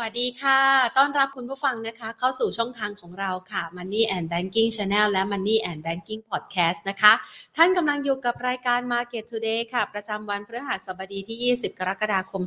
[0.00, 0.60] วัสดีค่ะ
[0.96, 7.12] ต้อนรับคุณผู้ฟังนะคะ เข้าสู่ช่องทางของเราค่ะ Money and Banking Channel และ Money and Banking Podcast นะคะ
[7.56, 12.42] ท่านกำลังอยู่กับรายการ Market Today ค่ะ ประจำวันพฤหัสบดีที่ 20 กรกฎาคม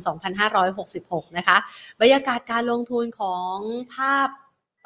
[0.66, 1.56] 2566 นะคะ
[2.00, 3.56] บรรยากาศการลงทุนของ
[3.94, 4.28] ภาพ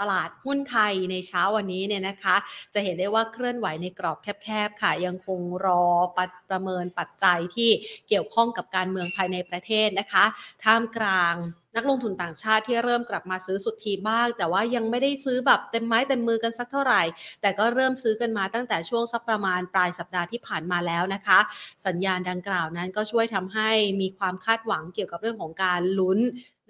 [0.01, 2.37] ตลาดหุ้นไทยในเช้าวันนี้เนี่ยนะคะ
[2.75, 5.85] จะเห็นได้ว่าเคลื่อนไหวในกรอบแคบๆค่ะ ยังคงรอ
[6.17, 6.19] ป
[6.51, 7.71] ประเมินปัจจัยที่
[8.09, 10.25] เกี่ยวข้องกับการเมืองภายในประเทศนะคะ
[10.64, 11.35] ท่ามกลาง
[11.77, 17.02] นักลงทุนต่างชาติที่เริ่มกลับมาซื้อสุทธิบ้าง แต่ว่ายังไม่ได้ซื้อแบบเต็มไม้เต็มมือกันสักเท่าไหร่
[17.42, 21.38] แต่ก็เริ่มซื้อกันมาตั้งแต่ช่วงสักประมาณปลายสัปดาห์ที่ผ่านมาแล้วนะคะ
[21.87, 23.70] สัญญาณดังกล่าวนั้นก็ช่วยทำให้
[24.01, 26.20] มีความคาดหวังเกี่ยวกับเรื่องของการลุ้น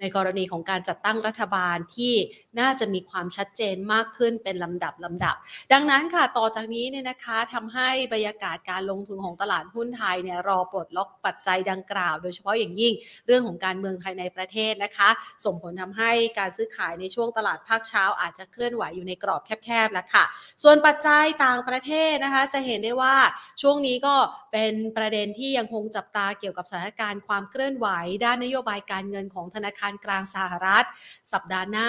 [0.01, 2.13] ในกรณีของการจัดตั้งรัฐบาลที่
[2.59, 5.35] น่าจะมีความชัดเจนมากขึ้นเป็นลำดับลำดับ
[5.73, 12.93] ดังนั้นค่ะต่อจากนี้เนี่ยนะคะทำให้บรรยากาศการลงทุนของตลาดหุ้นไทยเนี่ยรอปลดล็อกปัจจัยดังกล่าว โดยเฉพาะอย่างยิ่ง
[13.27, 14.96] เรื่องของการเมืองภายในประเทศนะคะ
[15.45, 20.23] ส่งผลทำให้การซื้อขายในช่วงตลาดภาคเช้า อาจจะเคลื่อนไหวอยู่ในกรอบแคบๆแล้วค่ะ
[20.63, 23.15] ส่วนปัจจัยต่างประเทศนะคะ จะเห็นได้ว่า
[23.61, 24.15] ช่วงนี้ก็
[24.51, 27.87] เป็นประเด็นที่ยังคงจับตาเกี่ยวกับสถานการณ์ความเคลื่อนไหว
[28.25, 30.85] ด้านนโยบายการเงินของธนาคารกลางสหรัฐ
[31.33, 31.87] สัปดาห์หน้า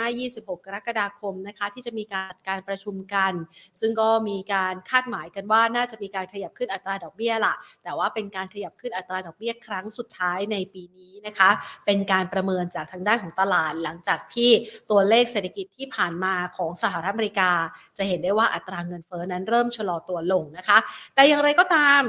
[0.00, 3.32] 25-26 กรกฎาคมนะคะที่จะมีการการประชุมกัน
[3.80, 7.54] ซึ่งก็มีการคาดหมายกันว่าน่าจะมีการขยับขึ้นอัตราดอกเบี้ยละ
[7.84, 11.50] แต่ว่าเป็นการขยับขึ้นอัตราดอกเบี้ยครั้งสุดท้ายในปีนี้นะคะ
[11.86, 14.50] เป็นการประเมินจากทางด้านของตลาด หลังจากที่
[14.90, 17.50] ตัวเลขเศรษฐกิจที่ผ่านมาของสหรัฐอเมริกา
[17.98, 20.78] จะเห็นได้ว่าอัตราเงินเฟ้อนั้นเริ่มชะลอตัวลงนะคะ
[21.14, 22.04] แต่อย่างไรก็ตาม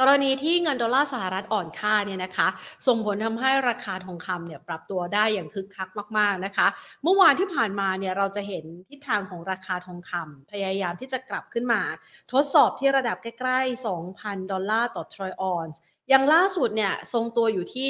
[0.00, 2.48] กรณีที่เงินดอลลาร์สหรัฐอ่อนค่าเนี่ยนะคะ
[2.86, 6.66] ส่งผลทำให้ราคาทองคำเนี่ยปรับตัวได้อย่างคึกคักมาก ๆนะคะ
[7.02, 11.82] เมื่อวานที่ผ่านมาเนี่ยเราจะเห็นทิศทางของราคาทองคำพยายามที่จะกลับขึ้นมา
[12.32, 17.86] ทดสอบที่ระดับใกล้ ๆ 2,000 ดอลลาร์ต่อทรอยออนซ์ อย่างล่าสุดเนี่ยทรงตัวอยู่ที่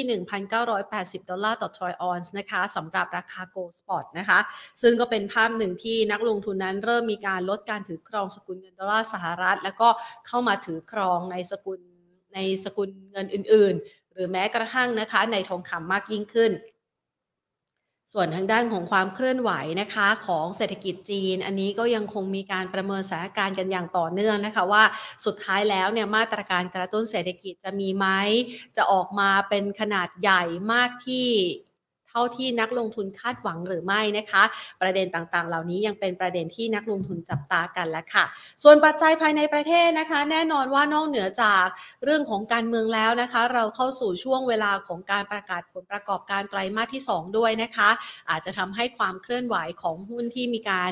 [0.63, 4.39] 1,980 ดอลลาร์ต่อทรอยออนซ์นะคะสำหรับราคา Gold Spot นะคะ
[4.81, 9.89] ซึ่งก็เป็นภาพหนึ่งที่นักลงทุนนั้นเริ่มมีการลดการถือครองสกุลเงินดอลลาร์สหรัฐ แล้วก็
[10.27, 11.79] เข้ามาถือครองในสกุล
[12.33, 16.51] ในสกุลเงินอื่น ๆ หรือแม้กระทั่งนะคะในทองคำมากยิ่งขึ้น
[18.13, 19.51] ส่วนทางด้านของความเคลื่อนไหว
[19.81, 24.83] นะคะของเศรษฐกิจจีน อันนี้ก็ยังคงมีการประเมินสถานการณ์กันอย่างต่อเนื่องนะคะว่า
[25.25, 28.07] สุดท้ายแล้วเนี่ยมาตรการกระตุ้นเศรษฐกิจจะมีไหม
[28.77, 31.27] จะออกมาเป็นขนาดใหญ่มากที่
[32.15, 34.43] เท่าที่นักลงทุนคาดหวังหรือไม่นะคะ
[34.81, 38.25] ประเด็นต่างๆ เหล่านี้ยังเป็นประเด็นที่นักลงทุนจับตากันแล้วค่ะ
[38.63, 41.65] ส่วนปัจจัยภายในประเทศนะคะ แน่นอนว่านอกเหนือจาก
[42.03, 47.89] เรื่องของการเมืองแล้วนะคะ เราเข้าสู่ช่วงเวลาของการประกาศผลประกอบการไตรมาสที่ 2 ด้วยนะคะ
[48.29, 50.91] อาจจะทำให้ความเคลื่อนไหวของหุ้นที่มีการ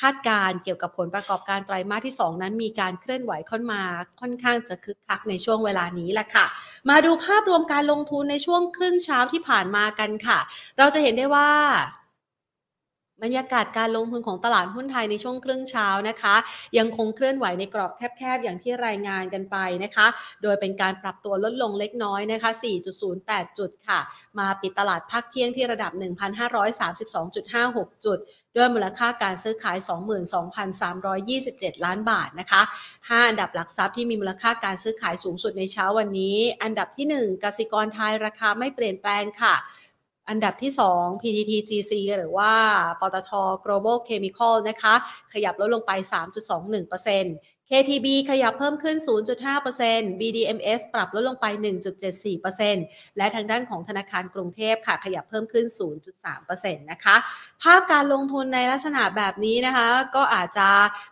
[0.00, 3.82] คาดการเกี่ยวกับผลประกอบการไตรมาสที่ 2 นั้นมีการเคลื่อนไหวค่อนมา
[4.20, 6.46] ค่อนข้างจะคึกคักในช่วงเวลานี้แหละค่ะ
[6.90, 10.38] มาดูภาพรวมการลงทุนในช่วงครึ่งเช้าที่ผ่านมากันค่ะ
[10.78, 11.50] เราจะเห็นได้ว่า
[13.22, 16.36] บรรยากาศการลงทุนของตลาดหุ้นไทยในช่วงครึ่งเช้านะคะ
[16.78, 20.06] ยังคงเคลื่อนไหวในกรอบแคบๆ อย่างที่รายงานกันไปนะคะ
[20.42, 22.50] โดยเป็นการปรับตัวลดลงเล็กน้อยนะคะ
[23.04, 24.00] 4.08 จุดค่ะ
[24.38, 25.92] มาปิดตลาดพักเที่ยงที่ระดับ
[26.78, 28.18] 1,532.56 จุด
[28.56, 29.76] ด้วยมูลค่าการซื้อขาย
[31.00, 32.62] 22,327 ล้านบาทนะคะ
[32.94, 39.54] 5 อันดับหลักทรัพย์ที่มีมูลค่าการซื้อขายสูงสุดในเช้าวันนี้ อันดับที่ 1กสิกรไทยราคาไม่เปลี่ยนแปลงค่ะ
[40.30, 42.52] อันดับที่ 2 PTTGC หรือว่า
[43.00, 43.30] ปตท
[43.64, 44.94] Global Chemical นะคะ
[45.32, 48.96] ขยับลดลงไป 3.21% KTB ขยับเพิ่มขึ้น
[49.58, 51.46] 0.5% BDMs ปรับลดลงไป
[52.36, 55.66] 1.74%และทางด้านของธนาคารกรุงเทพค่ะ ขยับเพิ่มขึ้น
[56.24, 57.16] 0.3%นะคะ
[57.62, 60.68] ภาพการลงทุนในลักษณะแบบนี้นะคะ ก็อาจจะ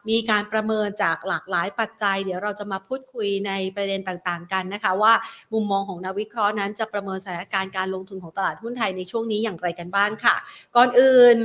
[0.08, 5.12] มีการประเมินจากหลากหลายปัจจัย เดี๋ยวเราจะมาพูดคุยในประเด็นต่างๆกันนะคะ ว่า
[5.52, 10.36] มุมมองของนักวิเคราะห์นั้นจะประเมินสถานการณ์การลงทุนของตลาดหุ้นไทยในช่วงนี้อย่างไรกันบ้างค่ะ
[10.76, 11.36] ก่อนอื่น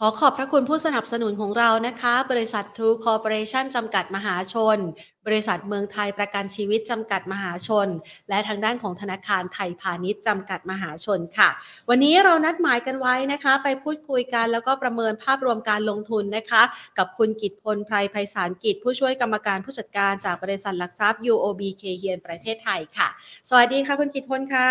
[0.00, 4.78] ขอขอบพระคุณผู้สนับสนุนของเรานะคะ บริษัท True Corporation จำกัดมหาชน
[5.26, 7.88] บริษัทเมืองไทยประกันชีวิตจำกัดมหาชน
[8.28, 11.48] และทางด้านของธนาคารไทยพาณิชย์จำกัดมหาชนค่ะ
[11.88, 16.62] วันนี้เรานัดหมายกันไว้นะคะ ไปพูดคุยกันแล้วก็ประเมินภาพรวมการลงทุนนะคะ
[16.98, 23.08] กับคุณกิตพลไพรไพศาลกิจ ผู้ช่วยกรรมการผู้จัดการจากบริษัทหลักทรัพย์ UOB เคเฮียนประเทศไทยค่ะ
[23.48, 24.68] สวัสดีค่ะคุณกิตพลค่ะ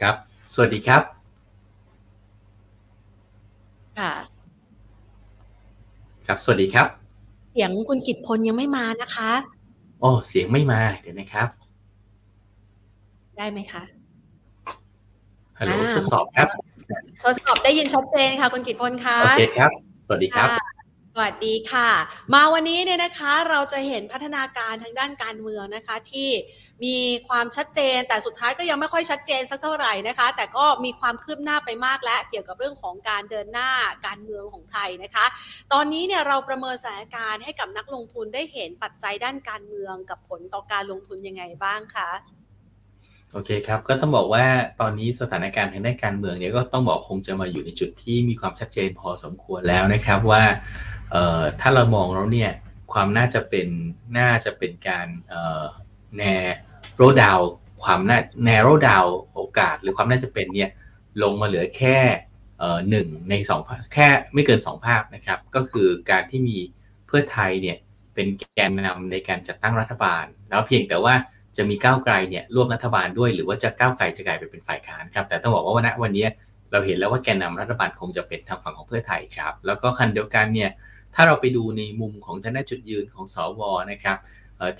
[0.00, 0.14] ครับ
[0.54, 1.19] สวัสดีครับ
[4.00, 4.12] ค่ะ
[6.26, 6.86] ครับ สวัสดีครับ
[7.52, 9.30] เสียงคุณกิตพลยังไม่มานะคะ
[10.00, 11.48] โอ้เสียงไม่มา เดี๋ยวนะครับ
[13.36, 13.82] ได้ไหมคะ
[15.58, 16.48] ฮัลโหลอ่าทดสอบครับ
[17.24, 19.70] ทดสอบได้ยินชัดเจนค่ะ คุณกิตพลคะโอเคครับ
[20.06, 20.69] สวัสดีครับค่ะ
[21.14, 21.90] สวัสดีค่ะ
[22.32, 26.28] มาวันนี้เนี่ยนะคะเราจะเห็นพัฒนาการทางด้านการเมืองนะคะ ที่
[26.84, 26.96] มี
[27.28, 33.70] ความชัดเจน แต่สุดท้ายก็ยังไม่ค่อยชัดเจนสักเท่าไหร่นะคะ แต่ก็มีความคืบหน้าไปมากแล้วเกี่ยวกับเรื่องของการเดินหน้า
[34.06, 35.26] การเมืองของไทยนะคะ
[35.72, 42.10] ตอนนี้เนี่ยเราประเมินสถานการณ์ให้กับนักลงทุนได้เห็นปัจจัยด้านการเมืองกับผลต่อการลงทุนยังไงบ้างคะ
[43.32, 44.44] โอเคครับ ก็ต้องบอกว่า
[44.80, 50.42] ตอนนี้สถานการณ์ทางด้านการเมืองเนี่ยก็ต้องบอกคงจะมาอยู่ในจุดที่มีความชัดเจนพอสมควรแล้วนะครับว่า
[51.60, 52.50] ถ้าเรามองแล้วเนี่ย
[52.92, 53.68] ความน่าจะเป็น
[54.18, 55.64] น่าจะเป็นการเอ่อ
[56.18, 56.22] แน
[56.96, 57.38] โรดาว
[57.82, 59.04] ความน่าแนโรดาว
[59.34, 60.70] โอกาสหรือความน่าจะเป็นเนี่ย
[61.22, 61.98] ลงมาเหลือแค่
[62.90, 63.60] หนึ่งในสอง
[63.94, 66.58] แค่ไม่เกินสองภาพนะครับ ก็คือการที่มี
[67.06, 67.76] เพื่อไทยเนี่ย
[68.14, 71.14] เป็นแกนนำในการจัดตั้งรัฐบาล แล้วเพียงแต่ว่า
[71.56, 76.26] จะมีก้าวไกลเนี่ยร่วมรัฐบาลด้วย หรือว่าจะก้าวไกลจะกลายไปเป็นฝ่ายค้านครับ แต่ต้องบอกว่าวันวันนี้
[76.72, 80.70] เราเห็นแล้วว่าแกนนำรัฐบาลคงจะเป็นทางฝั่งของเพื่อไทยครับ แล้วก็คันเดียวกันเนี่ย
[81.14, 83.60] ถ้าเราไปดูในมุมของทางด้านจุดยืนของสว
[83.90, 84.18] นะครับ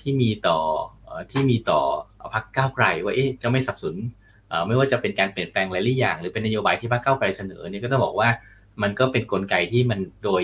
[0.01, 0.59] ที่มีต่อ
[1.33, 1.81] ที่มีต่อ
[2.35, 3.97] พรรคก้าวไกลว่าเอ๊ะจะไม่สับสน
[4.67, 8.29] ไม่ว่าจะเป็นการเปลี่ยนแปลงหลายอย่าง หรือเป็นนโยบายที่พรรคก้าวไกลเสนอเนี่ยก็ต้องบอกว่า
[8.83, 10.43] มันก็เป็นนกลไกที่มันโดย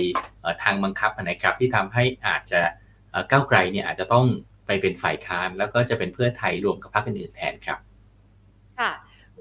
[0.62, 2.60] ทางบังคับนะครับที่ทำให้อาจจะ
[3.30, 4.26] ก้าวไกลเนี่ยอาจจะต้อง
[4.66, 7.78] ไปเป็นฝ่ายค้าน แล้วก็จะเป็นเพื่อไทยรวมกับพรรคอื่นแทนครับ
[8.78, 8.92] ค่ะ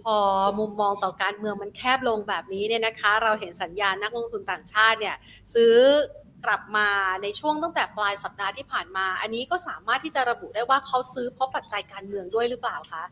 [0.03, 0.17] พอ
[0.59, 5.15] มุมมองต่อการเมืองมันแคบลงแบบนี้เนี่ยนะคะ เราเห็นสัญญาณนักลงทุนต่างชาติเนี่ย
[5.53, 5.75] ซื้อ
[6.45, 6.87] กลับมา
[7.23, 13.03] ในช่วงตั้งแต่ปลายสัปดาห์ที่ผ่านมา อันนี้ก็สามารถที่จะระบุได้ว่าเขาซื้อเพราะปัจจัยการเมืองด้วยหรือเปล่าคะ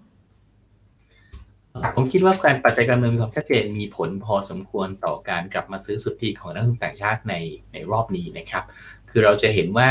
[1.95, 7.35] ผมคิดว่าการปัจจัยการเมืองมีความชัดเจนมีผลพอสมควรต่อการกลับมาซื้อสุทธิของนักลงทุนต่างชาติใน
[7.73, 8.63] ในรอบนี้นะครับ
[9.09, 9.89] คือเราจะเห็นว่า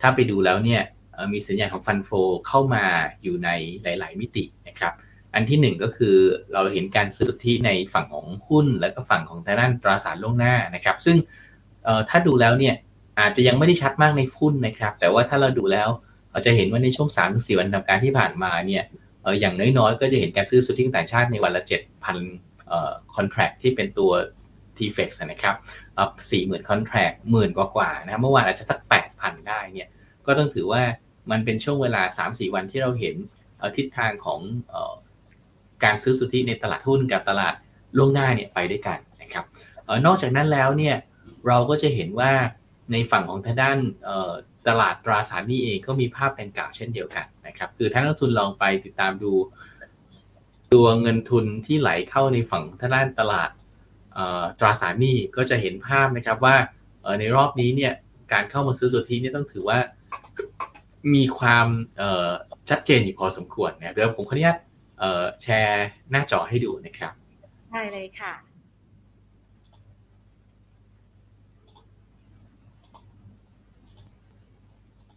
[0.00, 0.82] ถ้าไปดูแล้วเนี่ย
[1.32, 2.10] มีสัญญาณของฟันโฟ
[2.46, 2.84] เข้ามา
[3.22, 3.50] อยู่ใน
[3.82, 4.92] หลาย ๆ มิตินะครับ
[5.34, 6.16] อันที่หนึ่งก็คือ
[6.52, 11.16] เราเห็นการซื้อสุทธิในฝั่งของหุ้น และก็ฝั่งของทางด้านตราสารล่วงหน้านะครับ ซึ่ง
[12.08, 12.74] ถ้าดูแล้วเนี่ย
[13.20, 15.88] อาจจะยังไม่ได้ชัดมากในหุ้นนะครับ แต่ว่าถ้าเราดูแล้ว
[16.30, 18.82] เราจะเห็นว่าในช่วง3ามสี่วันทำการที่ผ่านมาเนี่ย
[19.40, 21.62] อย่างน้อยๆ ก็จะเห็นการซื้อสุทธิต่างชาติในวันละ
[22.18, 24.12] 7,000คอนแทรคที่เป็นตัว
[24.76, 25.56] t f e x นะครับ
[26.30, 28.78] สี่หมื่นคอนแทรคหมื่นกว่าๆนะเมื่อวานอาจจะสัก
[29.12, 29.88] 8,000 ได้เนี่ย
[30.26, 30.82] ก็ต้องถือว่า
[31.30, 33.14] มันเป็นช่วงเวลา 3-4 วันที่เราเห็น
[33.76, 34.40] ทิศทางของ
[35.84, 37.54] การซื้อสุทธิในตลาดหุ้นกับตลาด
[37.96, 39.44] ล่วงหน้าเนี่ยไปด้วยกันนะครับ
[40.06, 40.96] นอกจากนั้นแล้วเนี่ย
[41.48, 42.32] เราก็จะเห็นว่า
[42.92, 43.78] ในฝั่งของทางด้าน
[44.68, 49.32] ตลาดตราสารนี้เองก็มีภาพดังกล่าวเช่นเดียวกันนะครับคือท่านนักทุนลองไปติดตามดู
[50.74, 53.50] ตัวเงินทุนที่ไหลเข้าในฝั่งทางด้านตลาด
[54.58, 56.56] ตราสารนี้ก็จะเห็นภาพนะครับว่า
[57.20, 57.92] ในรอบนี้เนี่ย
[58.32, 59.78] การเข้ามาซื้อสุทธินี่ต้องถือว่า
[61.14, 61.66] มีความ
[62.70, 64.58] ชัดเจนอยู่พอสมควรนะเดี๋ยวผมขออนุญาต
[65.42, 67.12] แชร์หน้าจอให้ดูนะครับ
[67.72, 68.47] ได้เลยค่ะ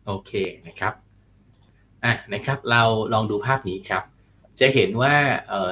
[0.05, 0.31] โอเค
[0.67, 0.93] นะครับ
[2.03, 2.83] อะนะครับเรา
[3.13, 4.03] ลองดูภาพนี้ครับ
[4.59, 5.15] จะเห็นว่า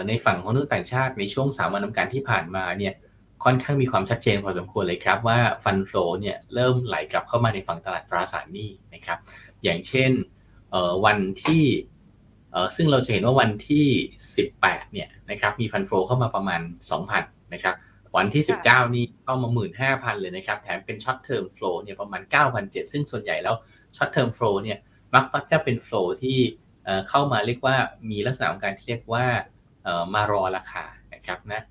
[0.08, 2.94] ในฝั่งของนักต่างชาติในช่วง3วันทำการที่ผ่านมาเนี่ย
[3.44, 5.92] ค่อนข้างมีความชัดเจนพอสมควรเลยครับว่าฟันโฟ
[6.22, 9.20] เนี่ยเริ่มไหลกลับเข้ามาในฝั่งตลาดตราสารหนี้นะครับ
[9.64, 10.12] อย่างเช่น
[11.06, 11.64] วันที่
[12.76, 13.86] ซึ่งเราจะเห็นว่าวันที่
[14.40, 16.62] 18เนี่ยนะครับมี fund flow เข้ามาประมาณ
[17.08, 17.76] 2,000นะครับ
[18.18, 19.50] วันที่ 19 นี่เข้ามา
[19.92, 22.22] 15,000 เลยนะครับ แถมเป็น short term flow เนี่ยประมาณ
[22.58, 23.56] 9,700 ซึ่งส่วนใหญ่แล้ว
[23.96, 24.80] short term flow เนี่ย
[25.14, 26.38] มักจะเป็น flow ที่
[27.10, 27.76] เข้ามาเรียกว่า
[28.10, 29.26] มีลักษณะของการที่เรียกว่า
[30.14, 31.62] มารอราคานะครับนะ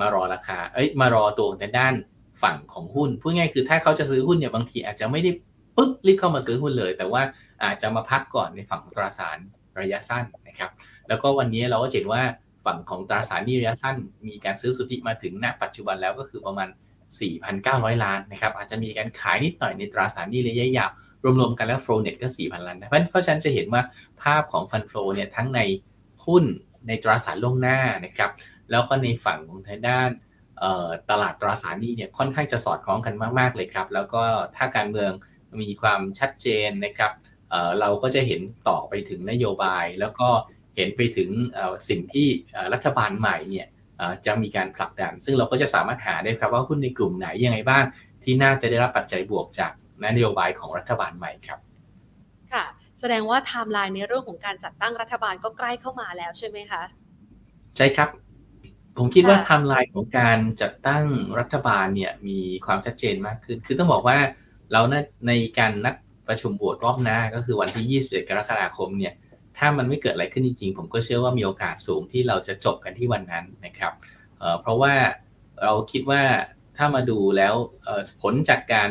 [0.00, 1.94] มารอราคาเอ้ยมารอตัวในด้าน
[2.42, 5.30] ฝั่งของหุ้นพูดง่ายคือถ้าเขาจะซื้อหุ้นเนี่ยบางทีอาจจะไม่ได้
[5.76, 7.22] ปึ๊บรีบเข้ามาซื้อหุ้นเลย แต่ว่า
[7.64, 9.38] อาจจะมาพักก่อนในฝั่งของตราสาร
[9.80, 10.70] ระยะสั้นนะครับ
[11.08, 12.22] แล้วก็วันนี้เราก็เห็นว่า
[12.66, 16.68] ฝั่งของตราสารนี้ระยะสั้น มีการซื้อสุทธิมาถึงณปัจจุบันแล้วก็คือประมาณ
[17.36, 20.90] 4,900 ล้านนะครับอาจจะมีการขายนิดหน่อยในตราสารนี้ระยะยาว
[21.24, 23.82] รวมๆกันแล้วโฟลเน็ตก็4,000 ล้านนะเพราะฉะนั้นจะเห็นว่า
[24.22, 25.60] ภาพของฟันโฟลเนี่ยทั้งใน
[26.26, 26.44] หุ้น
[26.86, 28.30] ในตราสารล่วงหน้านะครับ
[28.70, 30.08] แล้วก็ในฝั่งของทางด้าน
[31.10, 34.22] ตลาดตราสารนี้เนี่ยค่อนข้างจะสอดคล้องกันมากๆเลยครับ แล้วก็
[34.56, 35.10] ถ้าการเมือง
[35.60, 37.12] มีความชัดเจนนะครับ
[37.80, 40.28] เราก็จะเห็นต่อไปถึงนโยบาย แล้วก็
[40.76, 41.30] เห็นไปถึง
[41.88, 42.28] สิ่งที่
[42.72, 43.66] รัฐบาลใหม่เนี่ย
[44.26, 47.84] จะมีการผลักดัน ซึ่งเราก็จะสามารถหาได้ครับว่าหุ้นในกลุ่มไหนยังไงบ้าง
[48.24, 49.72] ที่น่าจะได้รับปัจจัยบวกจาก
[50.04, 51.58] นโยบายของรัฐบาลใหม่ครับ
[52.52, 52.64] ค่ะ
[53.00, 56.82] แสดงว่าไทม์ไลน์ในเรื่องของการจัดตั้งรัฐบาลก็ใกล้เข้ามาแล้วใช่ไหมคะ
[57.76, 58.08] ใช่ครับ
[58.96, 61.04] ผมคิดว่าไทม์ไลน์ของการจัดตั้ง
[61.38, 64.18] รัฐบาลเนี่ยมีความชัดเจนมากขึ้น คือต้องบอกว่า
[64.72, 64.80] เรา
[65.26, 65.94] ในการนัด
[66.28, 69.14] ประชุมโหวตรอบหน้าก็คือวันที่ 21 กรกฎาคมเนี่ย
[69.58, 73.92] ถ้ามันไม่เกิดอะไรขึ้นจริงๆ ผมก็เชื่อว่ามีโอกาสสูงที่เราจะจบกันที่วันนั้นนะครับ
[74.38, 74.94] เเพราะว่า
[75.62, 76.22] เราคิดว่า
[76.76, 77.54] ถ้ามาดูแล้ว
[78.22, 78.90] ผลจากการ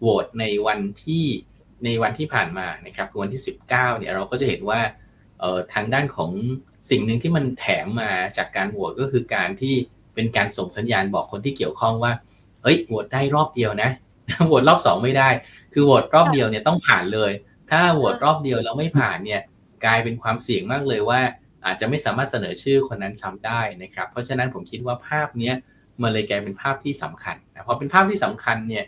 [0.00, 1.24] โหวตในวันที่
[1.84, 4.80] ในวันที่ผ่านมานะครับคือวันที่ 19เนี่ยเราก็จะเห็นว่า
[5.40, 6.30] เอ่อทางด้านของ
[6.90, 9.74] สิ่งหนึ่งที่มันแถมมาจากการโหวตก็คือการที่
[10.14, 12.12] เป็นการส่งสัญญาณบอกคนที่เกี่ยวข้องว่า
[12.62, 13.90] เอ้ยโหวตได้รอบเดียวนะ
[14.46, 15.28] โหวตรอบสองไม่ได้
[15.72, 17.32] คือโหวตรอบเดียวเนี่ยต้องผ่านเลย
[17.70, 19.40] ถ้าโหวตรอบเดียวแล้วไม่ผ่านเนี่ย
[19.84, 21.20] กลายเป็นความเสี่ยงมากเลยว่า
[21.66, 25.54] อาจจะไม่สามารถเสนอชื่อคนนั้นซ้ำได้นะครับ เพราะฉะนั้นผมคิดว่าภาพเนี้ย
[26.02, 28.84] มันเลยกลายเป็นภาพที่สำคัญนะพอเป็นภาพที่สำคัญเนี่ย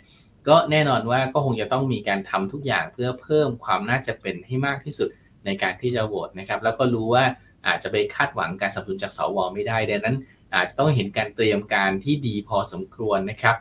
[0.48, 5.08] ก็แน่นอนว่าก็คงจะต้องมีการทำทุกอย่างเพื่อเพิ่มความน่าจะเป็นให้มากที่สุด
[5.44, 7.24] ในการที่จะโหวตนะครับ แล้วก็รู้ว่า
[7.66, 10.16] อาจจะไปคาดหวังการสนับสนุนจากสวไม่ได้ดังนั้น
[10.54, 13.56] อาจจะต้องเห็นการเตรียมการที่ดีพอสมควรนะครับ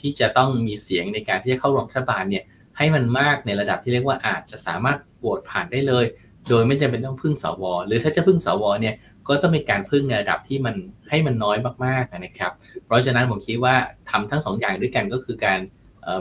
[0.00, 2.44] ที่จะต้องมีเสียงในการที่จะเข้าร่วมรัฐบาลเนี่ย
[2.78, 6.04] ให้มันมากในระดับที่เรียกว่าอาจจะสามารถโหวตผ่านได้เลย
[6.48, 8.94] โดยไม่จำเป็นต้องพึ่งสว หรือถ้าจะพึ่งสวเนี่ย
[9.28, 10.74] ก็ต้องเป็นการพึ่งในระดับที่มัน
[11.10, 12.52] ให้มันน้อยมากๆนะครับ
[12.84, 13.74] เพราะฉะนั้นผมคิดว่า
[14.10, 15.58] ทำทั้งสองอย่างด้วยกันก็คือการ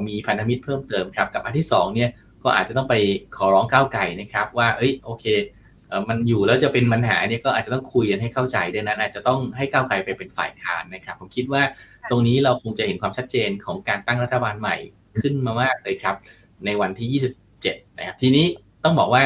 [0.08, 2.10] มีพันธมิตรเพิ่มเติมครับ กับอันที่2เนี่ย
[2.44, 2.96] ก็อาจจะต้องไป
[3.38, 5.26] ขอร้องก้าวไก่นะครับ ว่าเอ้ยโอเค
[6.10, 11.62] มันอยู่แล้วจะเป็นปัญหาเนี่ยก็อาจจะต้องคุยกันให้เข้าใจดังนั้นอาจจะต้องให้ก้าวไกลไปเป็นฝ่ายค้านนะครับ ผมคิดว่า
[12.10, 14.76] ตรงนี้เราคงจะเห็นความชัดเจนของการตั้งรัฐบาลใหม่
[15.22, 16.16] ขึ้นมามากเลยครับ
[16.66, 17.22] ในวันที่
[17.54, 18.46] 27 นะครับ ทีนี้
[18.84, 19.24] ต้องบอกว่า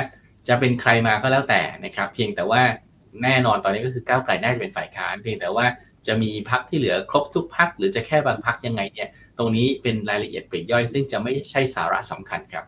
[0.47, 2.61] จะเป็นใครมาก็แล้วแต่นะครับ เพียงแต่ว่า
[3.23, 5.65] แน่นอนตอนนี้ก็คือก้าวไกลน่าจะเป็นฝ่ายค้าน เพียงแต่ว่า
[6.07, 12.65] จะมีพักที่เหลือครบทุกพักหรือจะแค่บางพักยังไงเนี่ย ตรงนี้เป็นรายละเอียดปลีกย่อย ซึ่งจะไม่ใช่สาระสำคัญครับ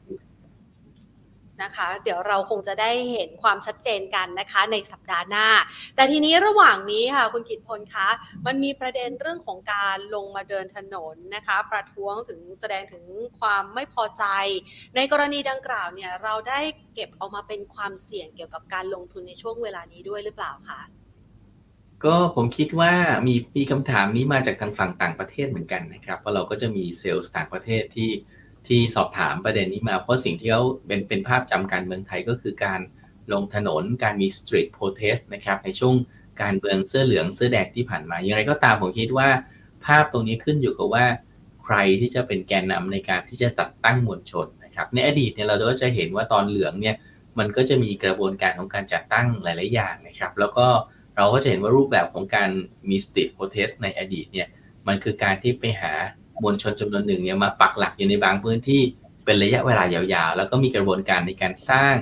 [1.64, 5.48] นะคะเดี๋ยวเราคงจะได้เห็นความชัดเจนกันนะคะในสัปดาห์หน้า
[5.96, 8.08] แต่ทีนี้ระหว่างนี้ค่ะคุณกิตพลคะ
[8.46, 13.04] มันมีประเด็นเรื่องของการลงมาเดินถนนนะคะ ประท้วงถึงแสดงถึง
[13.40, 14.26] ความไม่พอใจ
[14.96, 16.60] ในกรณีดังกล่าวเนี่ยเราได้
[16.94, 20.82] เก็บเอามาเป็นความเสี่ยงเกี่ยวกับการลงทุนในช่วงเวลานี้ด้วยหรือเปล่าคะ
[22.06, 22.94] ก็ผมคิดว่า
[23.28, 28.12] มีมีคำถามนี้มาจากทางฝั่งต่างประเทศเหมือนกันนะครับเพราะเราก็จะมีเซลล์ต่างประเทศที่
[28.68, 32.80] ที่สอบถามประเด็นนี้มา เพราะสิ่งที่เขาเป็นเป็นภาพจำการเมืองไทยก็คือการ
[33.34, 35.96] ลงถนนการมีสตรีทโปรเทสนะครับในช่วง
[36.42, 39.30] การเมืองเสื้อเหลืองเสื้อแดงที่ผ่านมา อย่างไรก็ตามผมคิดว่า
[39.86, 41.06] ภาพตรงนี้ขึ้นอยู่กับว่า
[41.64, 46.96] ใครที่จะเป็นแกนนำในการที่จะจัดตั้งมวลชนนะครับ ในอดีตเนี่ยเราก็จะเห็นว่าตอนเหลืองเนี่ย
[47.40, 50.68] มันก็จะมีกระบวนการของการจัดตั้งหลาย ๆ อย่างนะครับ แล้วก็
[51.20, 52.50] เราก็จะเห็นว่ารูปแบบของการ
[52.90, 54.48] มีสตรีทโปรเทสในอดีตเนี่ย
[54.88, 55.94] มันคือการที่ไปหา
[56.44, 58.82] มวลชนจำนวนหนึ่งเนี่ยมาปักหลักอยู่ในบางพื้นที่
[59.26, 61.94] เป็นระยะเวลายาวๆ แล้วก็มีกระบวนการในการสร้าง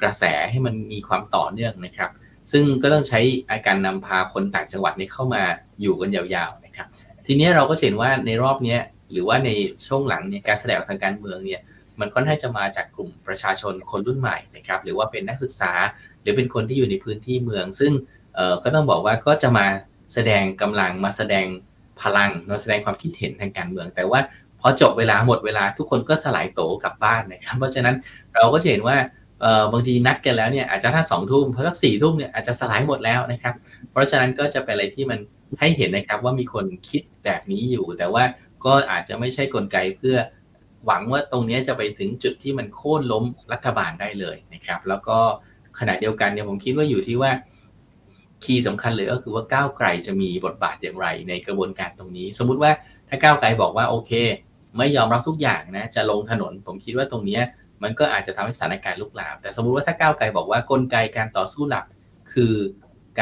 [0.00, 2.10] กระแสให้มันมีความต่อเนื่องนะครับ
[2.52, 3.20] ซึ่งก็ต้องใช้
[3.50, 5.42] อาการนำพาคนต่างจังหวัดนี้เข้ามา
[5.80, 6.86] อยู่กันยาวๆนะครับ
[7.26, 8.78] ทีนี้เราก็เห็นว่าในรอบนี้
[9.10, 9.50] หรือว่าใน
[9.86, 11.60] ช่วงหลังเนี่ยการแสดงทางการเมืองเนี่ย
[12.00, 15.72] มันค่อนข้างจะมาจากกลุ่มประชาชนคนรุ่นใหม่นะครับ หรือว่าเป็นนักศึกษา
[16.22, 17.92] หรือเป็นคนที่อยู่ในพื้นที่เมือง ซึ่ง
[18.62, 19.66] ก็ต้องบอกว่าก็จะมา
[20.14, 21.46] แสดงกำลังมาแสดง
[22.02, 24.20] พลังเราแสดงความคิดเห็นทางการเมือง แต่ว่า
[24.60, 27.94] พอจบเวลาหมดเวลาทุกคนก็สลายโตกลับบ้านนะครับเพราะฉะนั้น
[28.34, 28.96] เราก็จะเห็นว่า
[29.72, 33.54] บางทีนัดกันแล้วเนี่ยอาจจะถ้าสองทุ่มพราะสักสี่ทุ่มเนี่ยอาจจะสลายหมดแล้วนะครับ
[33.90, 35.18] เพราะฉะนั้นก็จะเป็นอะไรที่มัน
[35.60, 38.24] ให้เห็นนะครับว่ามีคนคิดแบบนี้อยู่ แต่ว่า
[38.64, 40.16] ก็อาจจะไม่ใช่กลไกเพื่อ
[40.86, 45.18] หวังว่าตรงนี้จะไปถึงจุดที่มันโค่นล้มรัฐบาลได้เลยนะครับ แล้วก็
[45.78, 47.30] ขณะเดียวกันเนี่ยผมคิดว่าอยู่ที่ว่า
[48.44, 52.70] คีย์สำคัญเลยก็คือว่าก้าวไกลจะมีบทบาทอย่างไรในกระบวนการตรงนี้ สมมุติว่า
[53.08, 54.12] ถ้าก้าวไกลบอกว่าโอเค
[54.78, 57.40] ไม่ยอมรับทุกอย่างนะจะลงถนน ผมคิดว่าตรงนี้
[57.82, 61.84] มันก็อาจจะทำให้สถานการณ์ลุกลาม แต่สมมุติว่าถ้าก้าวไกลบอกว่ากลไกการต่อสู้หลัก
[62.32, 62.54] คือ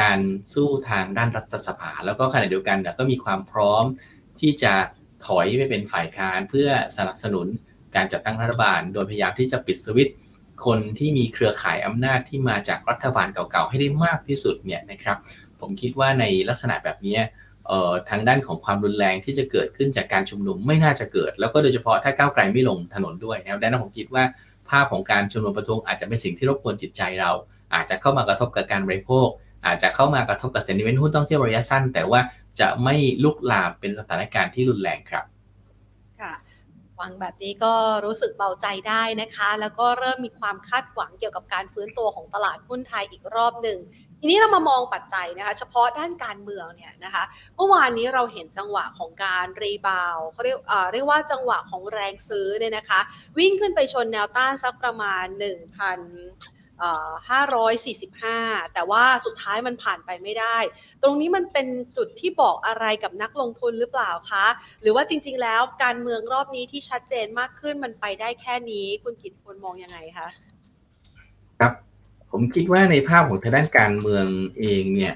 [0.01, 0.19] การ
[0.53, 3.83] สู้ทางด้านรัฐสภา แล้วก็ขณะเดียวกันก็มีความพร้อม
[4.39, 4.73] ที่จะ
[5.25, 6.67] ถอยไปเป็นฝ่ายค้านเพื่อ
[6.97, 7.47] สนับสนุน
[7.95, 10.15] การจัดตั้งรัฐบาล โดยพยายามที่จะปิดสวิตช์
[10.65, 15.17] คนที่มีเครือข่ายอำนาจที่มาจากรัฐบาลเก่าๆให้ได้มากที่สุดเนี่ยนะครับ
[15.59, 17.17] ผมคิดว่าในลักษณะแบบนี้
[18.09, 24.23] ทางด้านของความรุนแรงที่จะเกิดขึ้นจากการชุมนุมไม่น่าจะเกิด แล้วก็โดยเฉพาะถ้าก้าวไกลไม่ลงถนนด้วยนะครับดังนั้นผมคิดว่า
[24.69, 27.31] ภาพของการชุมนุมประท้วงอาจจะเป็นสิ่งที่รบกวนจิตใจเรา
[27.75, 29.27] อาจจะเข้ามากระทบกับการบริโภค
[29.65, 32.19] อาจจะเข้ามากระทบกับเซนิเมนต์หุ้นต้องเที่ยวระยะสั้น แต่ว่า
[32.59, 35.23] จะไม่ลุกลามเป็นสถานการณ์ที่รุนแรงครับ
[36.99, 37.73] ฟังแบบนี้ก็
[38.05, 43.79] รู้สึกเบาใจได้นะคะ แล้วก็เริ่มมีความคาดหวังเกี่ยวกับการฟื้นตัวของตลาดหุ้นไทยอีกรอบหนึ่ง
[44.19, 47.23] ทีนี้เรามามองปัจจัยนะคะ เฉพาะด้านการเมืองเนี่ยนะคะ
[47.55, 50.57] เมื่อวานนี้เราเห็นจังหวะของการรีบาวเขาเรียก
[50.93, 52.99] เรียกว่าจังหวะของแรงซื้อเนี่ยนะคะ
[53.37, 60.57] วิ่งขึ้นไปชนแนวต้านสักประมาณ 1,000 545 แต่ว่าสุดท้ายมันผ่านไปไม่ได้
[61.03, 61.67] ตรงนี้มันเป็น
[61.97, 64.45] จุดที่บอกอะไรกับนักลงทุนหรือเปล่าคะ
[64.81, 70.27] หรือว่าจริง ๆ แล้วการเมืองรอบนี้ที่ชัดเจนมากขึ้นมันไปได้แค่นี้คุณกิตพลมองยังไงคะ
[71.59, 71.73] ครับ
[72.31, 74.25] ผมคิดว่าในภาพของทางด้านการเมือง
[74.59, 75.13] เองเนี่ย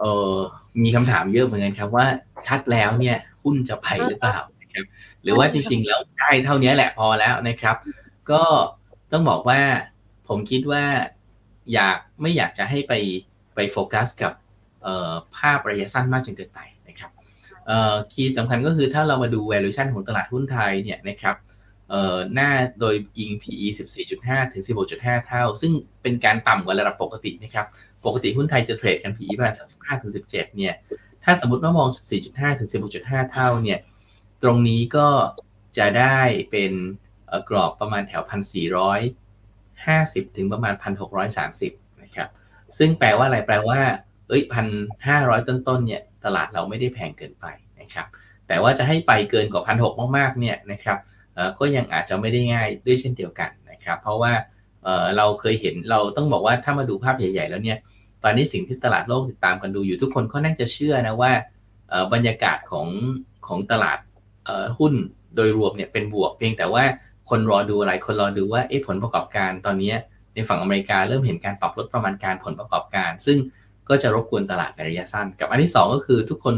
[0.00, 0.36] เออ
[0.82, 2.06] มีคำถามเยอะเหมือนกันครับว่า
[2.46, 4.84] ชัดแล้วเนี่ยหุ้นจะไปหรือเปล่านะครับ
[5.22, 7.76] หรือว่าจริง ๆ แล้วได้เท่านี้แหละพอแล้วนะครับ
[8.30, 8.42] ก็
[9.12, 9.60] ต้องบอกว่า
[10.28, 10.84] ผมคิดว่า
[11.72, 12.92] อยากไม่อยากจะให้ไป
[13.54, 14.32] ไปโฟกัสกับ
[15.36, 17.10] ภาพระยะสั้นมากจนเกินไปนะครับ
[18.12, 21.36] คีย์สำคัญก็คือถ้าเรามาดู valuation ของตลาดหุ้นไทยเนี่ยนะครับ
[22.34, 23.66] หน้าโดยอิง PE
[24.10, 24.62] 14.5 ถึง
[24.94, 27.66] 16.5 เท่า ซึ่งเป็นการต่ำกว่าระดับปกตินะครับ
[28.06, 30.74] ปกติหุ้นไทยจะเทรดกัน PE ประมาณ35 ถึง 17 เนี่ย
[31.24, 31.88] ถ้าสมมติว่ามอง
[32.24, 32.70] 14.5 ถึง
[33.00, 33.78] 16.5 เท่า เนี่ย
[34.42, 35.08] ตรงนี้ก็
[35.78, 36.18] จะได้
[36.50, 36.72] เป็น
[37.48, 38.22] กรอบประมาณแถว
[39.86, 40.74] 1,450 ถึงประมาณ
[41.38, 42.28] 1,630 นะครับ
[42.78, 43.80] ซึ่งแปลว่าอะไรแปลว่า
[44.28, 44.42] เอ้ย
[44.94, 47.46] 1,500ต้นๆเนี่ยตลาดเราไม่ได้แพงเกินไป
[47.80, 48.06] นะครับ
[48.48, 50.98] แต่ว่าจะให้ไปเกินกว่า1,600มากๆเนี่ยนะครับ
[51.58, 54.32] ก็ยังอาจจะไม่ได้ง่ายด้วยเช่นเดียวกันนะครับ เพราะว่า
[55.16, 57.78] เราเคยเห็นเราต้องบอกว่าถ้ามาดูภาพใหญ่ๆแล้วเนี่ย
[58.24, 61.32] ตอนนี้สิ่งที่ตลาดโลกติดตามกันดูอยู่ทุกคนก็น่าจะเชื่อนะว่า
[62.12, 62.88] บรรยากาศของ
[63.46, 63.98] ของตลาด
[64.78, 64.94] หุ้น
[65.36, 66.84] โดยรวมเนี่ยเป็นบวกเพียงแต่ว่า
[67.30, 69.92] คนรอดูอะไรคนรอดูว่าผลประกอบการตอนนี้
[70.34, 73.38] ในฝั่งอเมริกาเริ่มเห็นการปรับลดประมาณการผลประกอบการ ซึ่ง
[73.88, 76.56] ก็จะรบกวนตลาดในระยะสั้น กับอันที่ 2 ก็คือทุกคน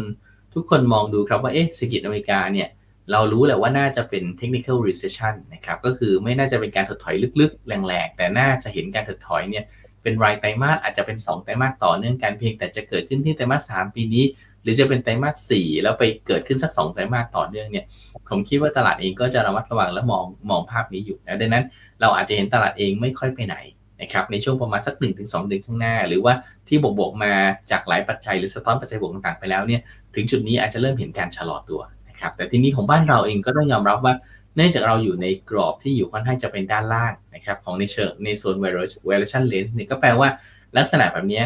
[0.55, 2.69] ทุกคนมองดูครับว่าเอ๊ะเศรษฐกิจอเมริกาเนี่ย
[3.13, 9.65] เรารู้แหละว่าน่าจะเป็น technical recession นะครับก็คือไม่น่าจะเป็นการถดถอยลึกๆ แรงๆ แต่น่าจะเห็นการถดถอยเนี่ย
[10.03, 14.25] เป็นรายไตรมาสอาจจะเป็น 2 ไตรมาสต่อเนื่องกันเพียงแต่จะเกิดขึ้นที่ไตรมาส3ปีนี้
[14.63, 17.85] หรือจะเป็นไตรมาส4แล้วไปเกิดขึ้นสัก2ไตรมาสต่อเนื่องเนี่ย
[18.29, 21.65] ผมคิดว่าตลาดเองก็จะระมัดระวังและมองมองภาพนี้อยู่นะดังนั้น
[22.01, 23.57] เราอาจจะเห็นตลาดเองไม่ค่อยไปไหน
[24.01, 26.35] นะครับในช่วงประมาณสัก 1-2 เดือนข้างหน้า หรือว่า
[26.69, 27.33] ที่บวกบวกมา
[27.71, 29.81] จากหลายปัจจัยหรือสะท้อนปัจจัยบวกต่างๆไปแล้วเนี่ย
[30.15, 34.15] ถึงจุดนี้อาจจะเริ่มเห็นการชะลอตัวนะครับแต่ทีนี้ของบ้านเราเองก็ต้องยอมรับว่า
[34.57, 40.29] เนื่องจากเราอยู่ในกรอบที่อยู่ค่อนข้างจะเป็นด้านล่างนะครับของในเชิงในโซน valuation range นี่ก็แปลว่า
[40.77, 41.43] ลักษณะแบบนี้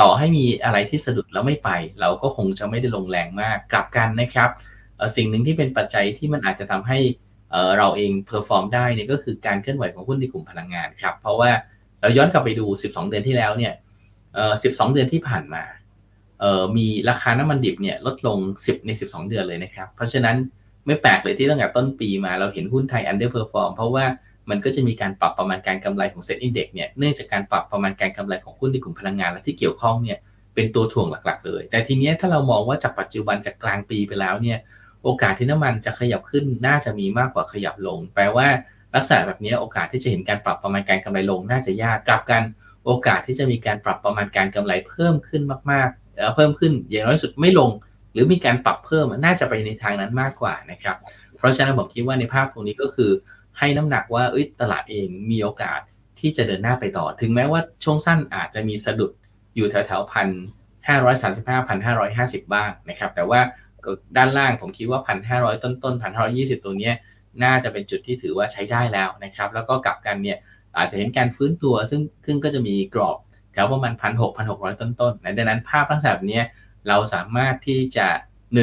[0.00, 4.50] ต่อให้มีอะไรที่สะดุดแล้วไม่ไป เราก็คงจะไม่ได้ลงแรงมากกลับกันนะครับ
[5.16, 6.98] สิ่งหนึ่งที่เป็นปัจจัยที่มันอาจจะทำให้
[7.78, 11.50] เราเอง perform ได้เนี่ยก็คือการเคลื่อนไหวของหุ้นในกลุ่มพลังงานครับเพราะว่า
[12.00, 13.72] เราย้อนกลับไปดู 12 เดือนที่แล้วเนี่ย
[14.32, 15.62] 12 เดือนที่ผ่านมา
[16.76, 20.36] มีราคาน้ำมันดิบเนี่ยลดลง 10 ใน 12 เดือนเลยนะครับ เพราะฉะนั้น
[20.86, 24.04] ไม่แปลกเลยที่ตั้งแต่ต้นปีมาเราเห็นหุ้นไทย underperform เพราะว่า
[24.50, 30.18] มันก็จะมีการปรับประมาณการกำไรของเซ็ตอินเด็กเนี่ยเนื่องจากการปรับประมาณการกำไรของหุ้นในกลุ่มพลังงานและที่เกี่ยวข้องเนี่ย
[30.54, 34.58] เป็นตัวถ่วงหลักๆ เลย แต่ทีนี้ถ้าเรามองว่าจากปัจจุบันจากกลางปีไปแล้วเนี่ย
[35.02, 38.46] โอกาสที่น้ำมันจะขยับขึ้นน่าจะมีมากกว่าขยับลง แปลว่า
[38.94, 42.42] ลักษณะแบบนี้โอกาสที่จะเห็นการปรับประมาณการกำไรลงน่าจะยากกลับกัน
[42.84, 47.70] โอกาสที่จะมีการปรับประมาณการกำไรเพิ่มขึ้นมากๆเพิ่มขึ้นอย่างน้อยสุดไม่ลง
[48.12, 50.96] หรือมีการปรับเพิ่มน่าจะไปในทางนั้นมากกว่านะครับ
[51.36, 53.10] เพราะฉะนั้นผมคิดว่าในภาพตรงนี้ก็คือ
[53.58, 54.24] ให้น้ำหนักว่า
[54.60, 55.80] ตลาดเองมีโอกาส
[56.20, 59.10] ที่จะเดินหน้าไปต่อ ถึงแม้ว่าช่วงสั้นอาจจะมีสะดุด
[59.56, 60.28] อยู่แถวแถวพัน
[60.88, 63.40] ห้าร้อยสามสิบห้าพันห้าร้อยห้าสิบบ้างนะครับ แต่ว่า
[64.16, 66.92] ด้านล่างผมคิดว่าพันห้าร้อยต้นต้นพันห้าร้อยี่สิบตัวนี้
[67.42, 70.38] น่าจะเป็นจุดที่ถือว่าใช้ได้แล้วนะครับ แล้วก็กลับกันเนี่ย
[70.78, 73.16] อาจจะเห็นการฟื้นตัวซึ่งซึ่งก็จะมีกรอบ
[73.52, 76.42] แถวประมาณพันหกพันหกร้อยต้นๆดังนั้นภาพลักษณะแบบนี้
[76.88, 78.08] เราสามารถที่จะ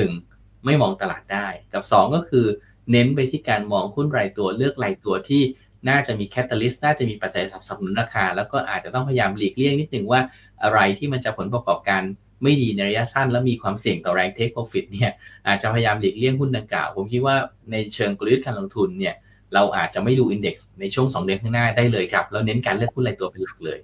[0.06, 0.65] 1.
[0.65, 2.45] ไม่มองตลาดได้กับ 2 ก็คือ
[2.91, 5.43] เน้นไปที่การมองหุ้นรายตัวเลือกรายตัวที่
[5.89, 10.21] น่าจะมีแคตตาลิสต์น่าจะมีปัจจัยสนับสนุนราคา แล้วก็อาจจะต้องพยายามหลีกเลี่ยงนิดหนึ่งว่า
[10.63, 12.01] อะไรที่มันจะผลประกอบการ
[12.43, 15.12] ไม่ดีในระยะสั้น และมีความเสี่ยงต่อแรงเทคโปรฟิตเนี่ย
[15.47, 17.36] อาจจะพยายามหลีกเลี่ยงหุ้นดังกล่าว ผมคิดว่า
[17.71, 19.15] ในเชิงกลยุทธ์การลงทุนเนี่ย
[19.54, 23.80] เราอาจจะไม่ดูอินเด็กซ์ในช่วง 2 เดือนข้างหน้าได้เลยครับ แล้วเน้นการเลือกหุ้นรายตัวเป็นหลักเลย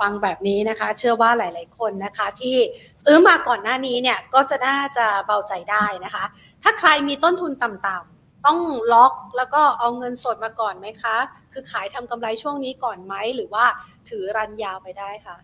[0.00, 2.56] ฟังแบบนี้นะคะ เชื่อว่าหลาย ๆ คนนะคะ ที่
[3.04, 6.24] ซื้อมาก่อนหน้านี้เนี่ยก็จะน่าจะเบาใจได้นะคะ
[6.62, 8.58] ถ้าใครมีต้นทุนต่ำๆต้อง
[8.92, 11.16] ล็อกแล้วก็เอาเงินสดมาก่อนไหมคะ
[11.52, 13.64] คือขายทำกำไรช่วงนี้ก่อนไหมหรือว่า
[14.08, 15.36] ถือรันยาวไปได้คะ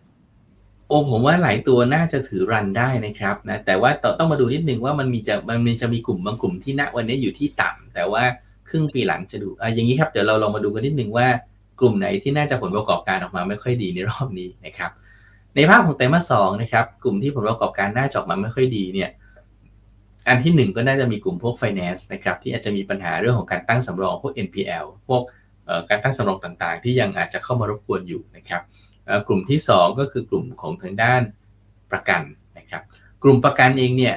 [0.87, 8.23] โอ้ผมว่าหลายตัวน่าจะถือรันได้นะครับนะแต่ว่าต้องมาดูนิดนึงว่ามันมีจะมันมีจะมีกลุ่มบางกลุ่มที่ณวันนี้อยู่ที่ต่ำแต่ว่า
[8.69, 11.27] ครึ่งปีหลังจะดูอะอย่างนี้ครับเดี๋ยวเราลองมาดูกันนิดนึงว่า
[11.79, 14.91] กลุ่มไหนที่น่าจะผลประกอบการออกมาไม่ค่อยดีในรอบนี้นะครับ
[15.55, 19.09] ในภาพของไตรมาสสองนะครับ กลุ่มที่ผลประกอบการน่าจะออกมาไม่ค่อยดีเนี่ย
[20.27, 25.21] อันที่ 1 ก็น่าจะมีกลุ่มพวก finance นะครับที่อาจจะมีปัญหาเรื่องของการตั้งสำรองพวก NPL พวก
[25.89, 28.61] การตั้งสำรองต่างๆ ที่ยังอาจจะเข้ามารบกวนอยู่นะครับ
[29.27, 31.21] กลุ่มที่ 2 ก็คือกลุ่มของทางด้าน
[31.91, 32.21] ประกัน
[32.57, 32.83] นะครับ
[33.23, 34.15] กลุ่มประกันเองเนี่ย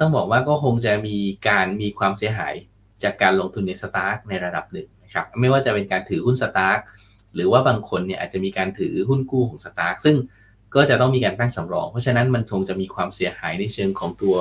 [0.00, 1.16] ต้องบอกว่าก็คงจะมี
[1.48, 2.54] การมีความเสียหาย
[3.02, 6.78] จากการลงทุนในสตาร์ในระดับหนึ่ง ครับไม่ว่าจะเป็นการถือหุ้นสตาร์ก
[7.34, 10.16] หรือว่าบางคนเนี่ยอาจจะมีการถือหุ้นกู้ของสตาร์กซึ่ง
[10.74, 14.34] ก็จะต้องมีการตั้งสำรอง เพราะฉะนั้นมันคงจะมีความเสียหายในเชิงของตัว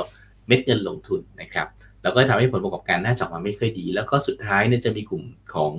[0.48, 1.68] เม็ดเงินลงทุนนะครับ
[2.04, 5.74] แล้วก็ทำให้ผลประกอบการน่าจะออกมาไม่ค่อยดี แล้วก็สุดท้ายเนี่ยจะมีกลุ่มของ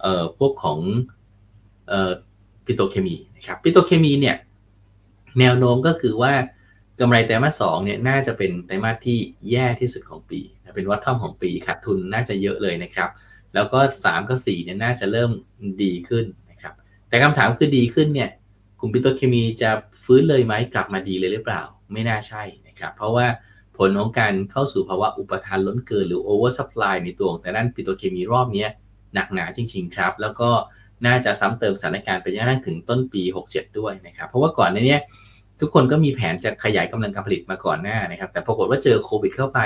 [0.00, 0.78] เอ่อพวกของ
[1.88, 2.12] เอ่อ
[2.66, 4.36] ปิโตเคมีนะครับปิโตเคมีเนี่ย
[5.40, 6.32] แนวโน้มก็คือว่า
[7.00, 9.18] กำไรไตรมาสสองเนี่ยน่าจะเป็นไตรมาสที่
[9.50, 10.40] แย่ที่สุดของปี
[10.74, 13.10] เป็นวัตทอมของปีขาดทุนน่าจะเยอะเลยนะครับ
[13.56, 15.30] แล้วก็3กับ4เนี่ยน่าจะเริ่ม
[15.82, 16.74] ดีขึ้นนะครับ
[17.08, 18.30] แต่คำถามคือดีขึ้นเนี่ย
[18.80, 19.70] กลุ่มปิโตรเคมีจะ
[20.04, 23.26] ฟื้นเลยไหมกลับมาดีเลยหรือเปล่า ไม่น่าใช่นะครับ เพราะว่า
[23.76, 28.66] ผลของการเข้าสู่ภาวะอุปทานล้นเกินหรือ oversupply ในตัวของแต่ด้านปิโตรเคมีรอบนี้
[29.14, 30.50] หนักหนาจริง ๆ ครับ แล้วก็
[31.06, 34.98] น่าจะซ้ำเติมสถานการณ์ไปจนกระทั่งถึงต้นปี 67 ด้วยนะครับ เพราะว่าก่อนในนี้
[35.60, 39.58] ทุกคนก็มีแผนจะขยายกำลังการผลิตมาก่อนหน้านะครับ แต่ปรากฏว่าเจอโควิดเข้าไป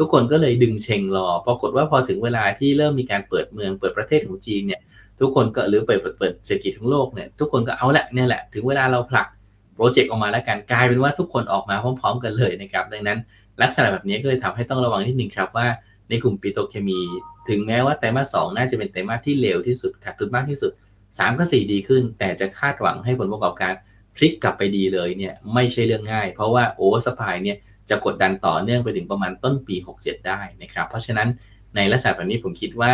[0.00, 4.80] ทุกคนก็เลยดึงเช็งรอ ปรากฏว่าพอถึงเวลาที่เริ่มมีการเปิดเมืองเปิดประเทศของจีนเนี่ย
[5.20, 9.26] ทุกคนก็หรือเปิดเปิดเศรษฐกิจของโลกเนี่ยทุกคนก็เอาละเนี่ยแหละถึงเวลาเราผลัก
[9.74, 13.18] โปรเจกต์ออกมาแล้วกันกลายเป็นว่าทุกคนออกมาพร้อม ๆ กันเลยนะครับดังนั้น
[13.62, 15.66] ลักษณะแบบนี้ก็เลยทำให้ต้องระวังนิดนึงครับว่า
[16.08, 17.00] ในกลุ่มปิโตรเคมี
[17.48, 20.72] ถึงแม้ว่าไตรมาสสองน่าจะเป็นไตรมาสที่เลวที่สุดขาดทุนมากที่สุด
[21.04, 23.72] 3 ก็ 4 ดีขึ้น แต่จะคาดหวังให้ผลประกอบการ
[24.16, 27.56] พลิกกลับไปดีเลยเนี่ยไม่ใช่เรื่องง่าย เพราะว่า oversupply เนี่ย
[27.90, 31.28] จะกดดันต่อเนื่องไปถึงประมาณต้นปี 67 ได้นะครับ เพราะฉะนั้น
[31.76, 32.92] ในลักษณะแบบนี้ผมคิดว่า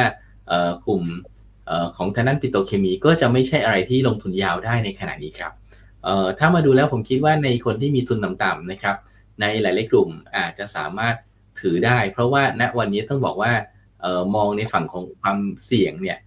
[0.87, 1.03] กลุ่ม
[1.97, 5.53] ของทางด้านปิโตเคมีก็จะไม่ใช่อะไรที่ลงทุนยาวได้ในขณะนี้ครับ
[6.39, 8.97] ถ้ามาดูแล้วผมคิดว่าในคนที่มีทุนต่ำๆนะครับ
[9.41, 11.15] ในหลายๆกลุ่มอาจจะสามารถ
[11.61, 13.53] ถือได้ เพราะว่าณวันนี้ต้องบอกว่า
[14.05, 16.19] ออมองในฝั่งของความเสี่ยงเนี่ย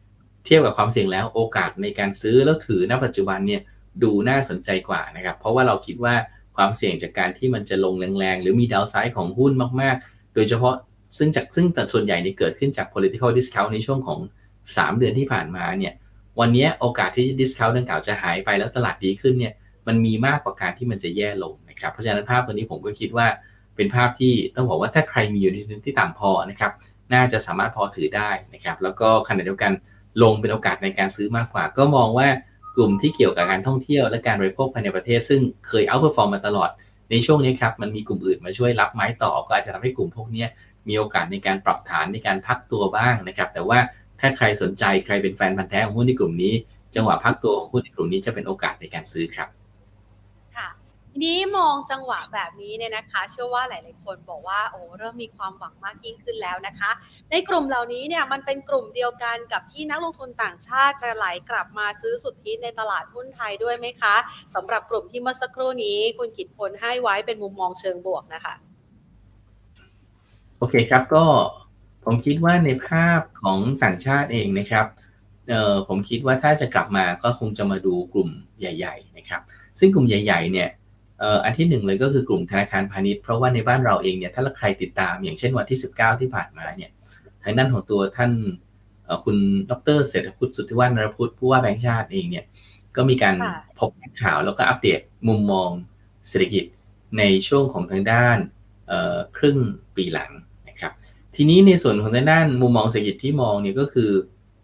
[0.46, 3.62] เทียบกับความเสี่ยงแล้วโอกาสในการซื้อแล้วถือณปัจจุบันเนี่ย
[4.04, 6.16] ดูน่าสนใจกว่านะครับ เพราะว่าเราคิดว่า
[6.62, 10.76] ความเสี่ยงจากการที่มันจะลงแรงๆ หรือมีดาวไซด์ของหุ้นมากๆ โดยเฉพาะ
[11.18, 14.20] ซึ่งจากซึ่งแต่ส่วนใหญ่นี่เกิดขึ้นจาก political discount ในช่วงของ
[14.60, 15.94] 3 เดือนที่ผ่านมาเนี่ย
[16.40, 19.54] วันนี้โอกาสที่ discount ดังกล่าวจะหายไปแล้วตลาดดีขึ้นเนี่ย
[19.88, 23.28] มันมีมากกว่าการที่มันจะแย่ลงนะครับเพราะฉะนั้นภาพตัวนี้ผมก็คิดว่า
[23.76, 26.72] เป็นภาพที่ต้องบอกว่าถ้าใครมีอยู่ในทุนที่ต่ำพอนะครับ
[27.14, 29.72] น่าจะสามารถพอถือได้นะครับแล้วก็ขณะเดียวกัน
[30.24, 32.28] ลงเป็นโอกาสในการซื้อมากกว่า ก็มองว่า
[32.80, 36.70] กลุ่มที่เกี่ยวกับการท่องเที่ยวและการบริโภคภายในประเทศ ซึ่งเคย outperform มาตลอด
[37.12, 40.46] ในช่วงนี้ครับมันมีกลุ่มอื่นมาช่วยรับไม้ต่อ ก็อาจจะทำให้กลุ่มพวกนี้
[40.88, 43.80] มีโอกาสในการปรับฐานในการพักตัวบ้างนะครับแต่ว่า
[44.20, 46.54] ถ้าใครสนใจใครเป็นแฟนพันธ์แท้ของหุ้นในกลุ่มนี้
[46.96, 49.48] จังหวะพักตัวของหุ้นในกลุ่มนี้จะเป็นโอกาสในการซื้อครับ
[51.24, 56.92] นี้มองจังหวะแบบนี้เนี่ยนะคะ เชื่อว่าหลาย ๆ คนบอกว่าโอ้เริ่มมีความหวังมากยิ่งขึ้นแล้วนะคะ
[57.32, 64.16] ในกลุ่มเหล่านี้เนี่ยมันเป็นกลุ่มเดียวกันกับที่นักลงทุนต่างชาติจะไหลกลับมาซื้อสุทธิในตลาดหุ้นไทยด้วยไหมคะ
[64.56, 68.56] สำหรับกลุ่มที่เมื่อสักครู่นี้ คุณกิตพลให้ไว้เป็นมุมมองเชิงบวกนะคะ
[70.58, 71.26] โอเคครับก็
[72.06, 74.86] ผมคิดว่าในภาพของต่างชาติเองนะครับ
[75.50, 79.42] เออผมคิดว่าถ้าจะกลับมาก็คงจะมาดูกลุ่มใหญ่ ๆ นะครับ
[79.80, 80.70] ซึ่งกลุ่มใหญ่ ๆ เนี่ย
[81.44, 86.90] อันที่หนึ่งเลยก็คือกลุ่มธนาคารพาณิชย์เพราะว่าในบ้านเราเองเนี่ยถ้าใครติดตามอย่างเช่นวันที่ 19 ที่ผ่านมาเนี่ย
[87.44, 88.32] ทางด้านของตัวท่าน
[89.26, 89.38] คุณ
[89.72, 92.46] ดรเศรษฐพุทธสุทธิวัฒนรพุทธผู้ว่าแบงค์ชาติเองเนี่ย
[92.96, 93.36] ก็มีการ
[93.80, 93.90] พบ
[94.22, 95.70] ข่าวแล้วก็อัปเดตมุมมอง
[96.30, 96.64] เศรษฐกิจ
[97.18, 98.38] ในช่วงของทางด้าน
[99.38, 99.58] ครึ่ง
[99.96, 100.32] ปีหลัง
[100.70, 100.92] นะครับ
[101.36, 104.12] ทีนี้ในส่วนของทางด้านมุมมองเศรษฐกิจที่มองเนี่ยก็คือ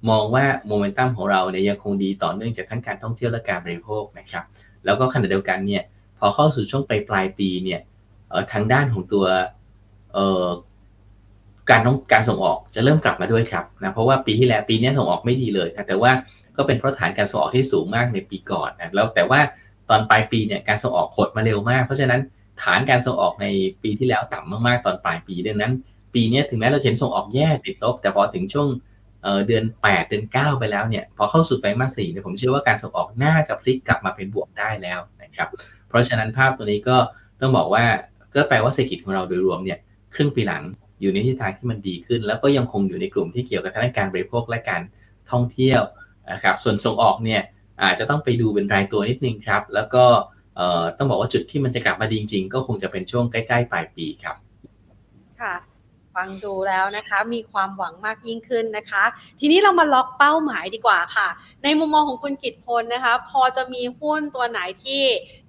[0.09, 4.43] มองว่าโมเมนตัมของเราเนี่ยยังคงดีต่อเนื่องจากทั้งการท่องเที่ยวและการบริโภคนะครับ
[4.85, 5.94] แล้วก็ขณะเดียวกันเนี่ยพ
[6.25, 7.81] อเข้าสู่ช่วงปลายปลายปีเนี่ย
[8.51, 9.25] ทางด้านของตัว
[11.69, 16.11] การต้องการส่งออกจะเริ่มกลับมาด้วยครับนะเพราะว่าปีที่แล้วปีนี้ส่งออกไม่ดีเลยนะแต่ว่า
[16.57, 19.39] ก็เป็นเพราะฐานการส่งออกที่สูงมากในปีก่อนนะแล้วแต่ว่า
[19.89, 22.21] ตอนปลายปีเนี่ยการส่งออกหดมาเร็วมาก เพราะฉะนั้น
[22.63, 23.47] ฐานการส่งออกใน
[23.83, 25.73] ปีที่แล้วต่ำมากๆ ตอนปลายปีดังนั้น
[26.13, 28.67] ปีนี้ถึงแม้เราเห็นส่งออกแย่ติดลบ แต่พอถึงช่วง
[29.47, 35.49] เดือน 8 เดือน 9 ไปแล้วเนี่ยพอเข้าสู่ไตรมาสสี่เนี่ยผมเชื่อว่าการส่งออกน่าจะพลิกกลับมาเป็นบวกได้แล้วนะครับ
[35.95, 36.97] ราะฉะนั้นภาพตัวนี้ก็
[37.41, 37.85] ต้องบอกว่า
[38.35, 39.79] ก็แปลว่าเศรษฐกิจของเราโดยรวมเนี่ย
[40.15, 40.63] ครึ่งปีหลัง
[41.01, 44.81] อยู่ในทิศทางที่มันดีขึ้น แล้วก็ยังคงอยู่ในกลุ่มที่เกี่ยวกับทางการบริโภคและการ
[45.31, 45.81] ท่องเที่ยว
[46.31, 47.41] นะครับส่วนส่งออกเนี่ย
[47.83, 50.05] อาจจะต้องไปดูเป็นรายตัวนิดนึงครับ แล้วก็
[50.97, 54.35] ต้องบอกว่าจุดที่มันจะกลับมาดีจริงๆ ก็คงจะเป็นช่วงใกล้ๆปลายปีครับ
[55.41, 55.55] ค่ะ
[56.15, 59.03] ฟังดูแล้วนะคะ มีความหวังมากยิ่งขึ้นนะคะ
[59.39, 61.27] ทีนี้เรามาล็อกเป้าหมายดีกว่าค่ะ
[61.63, 65.03] ในมุมมองของคุณกิตพลนะคะ พอจะมีหุ้นตัวไหนที่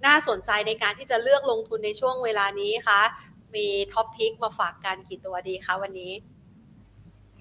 [0.06, 3.00] น่าสนใจในการที่จะเลือกลงทุนในช่วงเวลานี้คะ
[3.54, 6.12] มีท็อปพิกมาฝากกันกี่ตัวดีคะวันนี้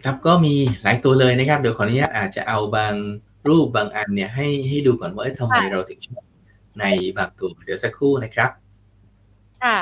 [0.04, 2.94] ครับก็มีหลายตัวเลยนะครับ เดี๋ยวขออนุญาตอาจจะเอาบาง
[3.50, 6.24] รูปบางอันเนี่ยให้ให้ดูก่อนว่าทำไมเราถึงชอบ
[6.80, 6.84] ใน
[7.18, 8.50] บางตัวเดี๋ยวสักครู่นะครับ
[9.64, 9.78] ค่ะ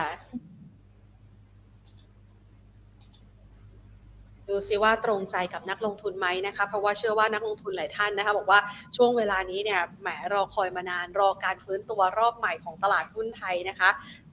[4.53, 8.59] ดูซิว่าตรงใจกับนักลงทุนไหมนะคะเพราะว่าเชื่อว่านักลงทุนหลายท่านนะคะบอกว่า
[8.97, 13.89] ช่วงเวลานี้เนี่ยแหมรอคอยมานานรอการฟื้นตัวรอบใหม่ของตลาดหุ้นไทยนะคะ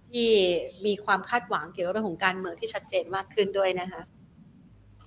[0.09, 0.29] ที่
[0.87, 4.01] มีความคาดหวังเกี่ยวกับเรื่องของการเมืองที่ชัดเจนมากขึ้นด้วยนะคะ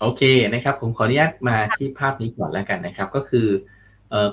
[0.02, 0.22] โอเค
[0.54, 3.48] นะครับผมขออนุญาตมาที่ภาพนี้ก่อนแล้วกันนะครับ ก็คือ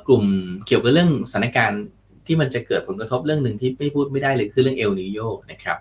[0.06, 0.24] กลุ่ม
[0.66, 1.82] เกี่ยวกับเรื่องสถานการณ์
[2.26, 5.18] ที่มันจะเกิดผลกระทบเรื่องหนึ่งที่ไม่พูดไม่ได้เลยคือเรื่องเอลนิโย
[5.50, 5.78] นะครับ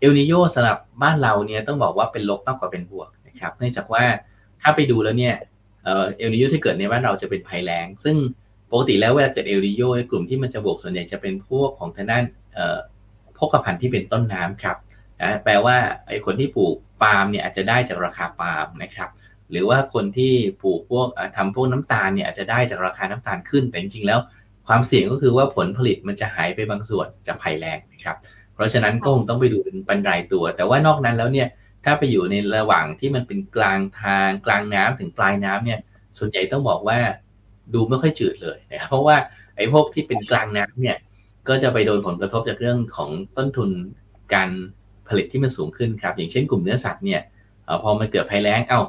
[0.00, 4.04] เอลนิโยสำหรับบ้านเราเนี่ยต้องบอกว่าเป็นลบมากกว่าเป็นบวกนะครับเนื่องจากว่า
[4.62, 5.34] ถ้าไปดูแล้วเนี่ย
[5.84, 8.16] เอลนิโยที่เกิดในบ้านเราจะเป็นภัยแล้ง ซึ่ง
[8.70, 12.24] ปกติแล้วเวลาเกิดเอลนิโยกลุ่มที่มันจะบวกส่วนใหญ่จะเป็นพวกของทางด้าน
[13.38, 14.76] พกพันธุ์ที่เป็นต้นน้ำครับ
[15.22, 15.76] นะแปลว่า
[16.08, 19.10] ไอ้คนที่ปลูกปาล์มเนี่ยอาจจะได้จากราคาปาล์มนะครับ
[19.50, 24.20] หรือว่าคนที่ปลูกพวกทำพวกน้ำตาลเนี่ยอาจจะได้จากราคาน้ำตาลขึ้น แต่จริงๆแล้ว
[24.68, 28.16] ความเสี่ยงก็คือว่าผลผลิตมันจะหายไปบางส่วนจากภัยแล้งนะครับ
[28.54, 31.48] เพราะฉะนั้นก็คงต้องไปดูเป็นปันรายตัว แต่ว่านอกนั้นแล้วเนี่ย
[31.88, 35.80] ถ้าไปอยู่ในระหว่างที่มันเป็นกลางทางกลางน้ำถึงปลายน้ำเนี่ย
[36.18, 36.98] ส่วนใหญ่ต้องบอกว่า
[37.74, 39.16] ดูไม่ค่อยจืดเลยนะครับเพราะว่า
[39.56, 40.96] ไอ้พวกที่เป็นกลางน้ำเนี่ย
[41.48, 43.70] ก็จะไปโดนผลกระทบจากเรื่องของต้นทุน
[44.34, 44.50] การ
[45.08, 47.20] ผลิตที่มันสูงขึ้นครับ อย่างเช่นกลุ่มเนื้อสัตว์เนี่ย
[47.82, 48.80] พอมันเกิดภัยแล้งเอา้า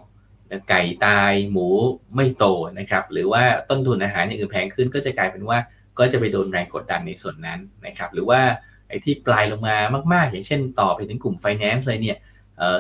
[0.70, 1.68] ไก่ตายหมู
[2.16, 2.46] ไม่โต
[2.80, 5.58] นะครับ หรือว่าต้นทุนอาหารอย่างอื่นแพงขึ้น ก็จะกลายเป็นว่า
[6.00, 8.42] ก็จะไปโดนแรงกดดันในส่วนนั้นนะครับ หรือว่า
[8.90, 9.78] ไอ้ที่ปลายลงมา
[10.14, 12.18] มาก ๆ อย่างเช่น ต่อไปถึงกลุ่มไฟแนนซ์เลยเนี่ย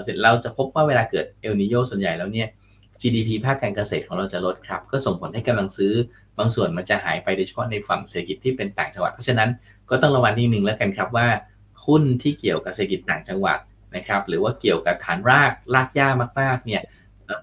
[0.04, 2.48] เสร็จเราจะพบว่าเวลาเกิดเอลนิโยส่วนใหญ่แล้วเนี่ย
[3.02, 5.94] GDP ภาคการเกษตรของเราจะลดครับ ก็ส่งผลให้กำลังซื้อ
[6.38, 9.50] บางส่วนมันจะหายไปโดยเฉพาะในฝั่งเศรษฐกิจที่เป็นต่างจังหวัด เพราะฉะนั้น
[9.90, 11.28] ก็ต้องระวังนิดนึงแล้วกันครับว่า
[11.86, 13.58] หุ้นที่เกี่ยวกับเศรษฐกิจต่างจังหวัด
[13.96, 16.82] นะครับหรือว่าเกี่ยวกับฐานรากรากหญ้ามากๆเนี่ย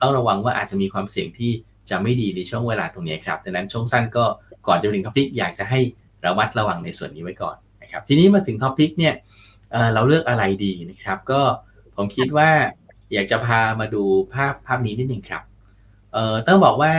[0.02, 1.52] ต้องระวังว่าอาจจะมีความเสี่ยงที่
[1.90, 4.24] จะไม่ดีในช่วงเวลาตรงนี้ครับดังนั้นช่วงสั้นก็
[4.66, 5.80] ก่อนจะถึง top pick อยากจะให้
[6.24, 9.14] ระมัดระวังในส่วนนี้ไว้ก่อนนะครับทีนี้มาถึง top pick เนี่ย
[9.94, 11.40] เราเลือกอะไรดีนะครับก็
[11.96, 12.50] ผมคิดว่า
[13.12, 14.02] อยากจะพามาดู
[14.34, 15.42] ภาพภาพนี้นิดหนึ่งครับ
[16.12, 16.92] เอ่อต้องบอกว่า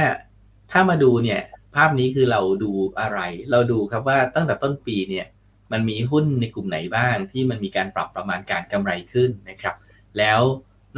[0.71, 1.41] ถ้ามาดูเนี่ย
[1.75, 3.19] ภาพนี้คือเราดูอะไร
[3.51, 5.25] เราดูครับว่าตั้งแต่ต้นปีเนี่ย
[5.71, 9.75] มันมีหุ้นในกลุ่มไหนบ้างที่มันมีการปรับประมาณการกำไรขึ้นนะครับ
[10.17, 10.39] แล้ว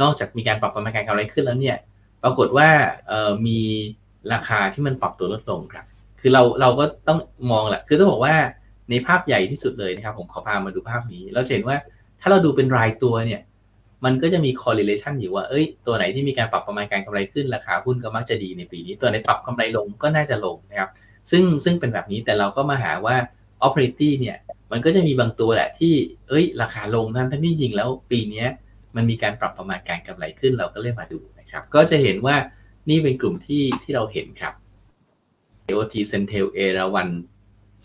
[0.00, 1.76] นอกจากมีการปรับประมาณการกำไรขึ้นแล้วเนี่ย
[2.22, 2.68] ปรากฏว่า
[3.46, 3.60] มี
[4.32, 5.84] ราคาที่มันปรับตัวลดลงครับ
[6.20, 7.18] คือเราเราก็ต้อง
[7.52, 8.34] มองแหละ คือต้องบอกว่า
[8.90, 11.76] ในภาพใหญ่ที่สุดเลยนะครับ ผมขอพามาดูภาพนี้ เราเห็นว่า
[12.20, 13.40] ถ้าเราดูเป็นรายตัวเนี่ย
[14.04, 20.90] มันก็จะมี correlation อยู่ว่า เอ้ย ตัวไหนที่มีการปรับประมาณการกำไรขึ้น ราคาหุ้นก็มักจะดีในปีนี้ ตัวไหนปรับกำไรลงก็น่าจะลงนะครับ
[21.30, 23.16] ซึ่งซึ่งเป็นแบบนี้แต่เราก็มาหาว่า
[23.66, 24.38] operating เนี่ย
[24.72, 25.94] มันก็จะมีบางตัวแหละที่
[26.28, 28.44] เอ้ย ราคาลงทั้งที่จริงแล้วปีนี้
[28.96, 32.36] มันมีการปรับประมาณการกำไรขึ้นเราก็เลยมาดูนะครับ ก็จะเห็นว่า
[32.88, 34.54] นี่เป็นกลุ่มที่ที่เราเห็นครับ
[35.66, 37.08] AOT Centel a ราวัน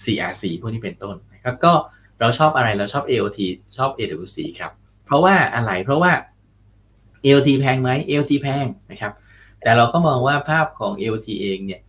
[0.04, 1.74] CRC พวกนี้เป็นต้นนะครับ ก็
[2.20, 3.40] เราชอบอะไรเราชอบ AOT
[3.78, 4.72] ชอบ AWC ครับ
[5.06, 6.12] เพราะว่าอะไรเพราะว่า
[7.26, 9.14] AOT แพงไหม AOT แพงนะครับ
[9.64, 11.82] แต่เราก็มองว่าภาพของ AOT เองเนี่ย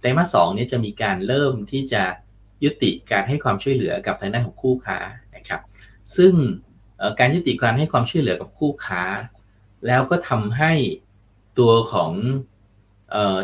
[0.00, 2.02] ไตรมาสสองเนี่ยจะมีการเริ่มที่จะ
[2.64, 4.98] ยุติการให้ความช่วยเหลือกับทางด้านของคู่ค้า
[5.36, 5.60] นะครับ
[6.16, 6.34] ซึ่ง
[7.18, 9.02] การยุติการให้ความช่วยเหลือกับคู่ค้า
[9.86, 10.72] แล้วก็ทำให้
[11.58, 12.12] ตัวของ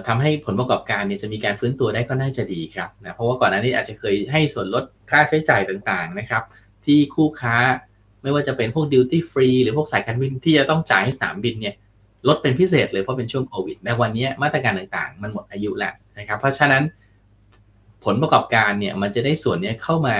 [0.06, 6.42] ทำให้ผลประกอบการเนี่ยจะมีการฟื้นตัวได้ก็น่าจะดีครับนะเพราะว่าก่อนหน้านี้อาจจะเคยให้ส่วนลดค่าใช้จ่ายต่างๆนะครับ
[6.86, 7.56] ที่คู่ค้า
[8.26, 11.74] ไม่ว่าจะเป็นพวกดิวตี้ฟรีหรือพวกสายการบินที่จะต้องจ่ายให้สนามบินเนี่ย
[12.28, 16.82] ลดเป็นพิเศษเลยเพราะเป็นช่วงโควิดแต่วันนี้มาตรการต่างๆ มันหมดอายุแล้วนะครับเพราะฉะนั้น
[18.04, 20.14] ผลประกอบการเนี่ยมันจะได้ส่วนนี้เข้ามา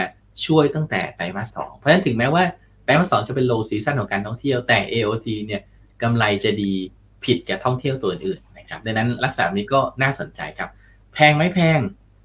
[0.47, 2.45] ช่วยตั้งแต่ไตรมาสสองเพราะฉะนั้นถึงแม้ว่า
[2.85, 5.63] ไตรมาสสองจะเป็น low season ของการท่องเที่ยวแต่ AOT เนี่ย
[6.03, 6.73] กำไรจะดี
[7.25, 10.71] ผิดกับท่องเที่ยวตัวอื่นนะครับดังนั้นลักษณะนี้ก็น่าสนใจครับ
[11.15, 11.81] แพงไม่แพง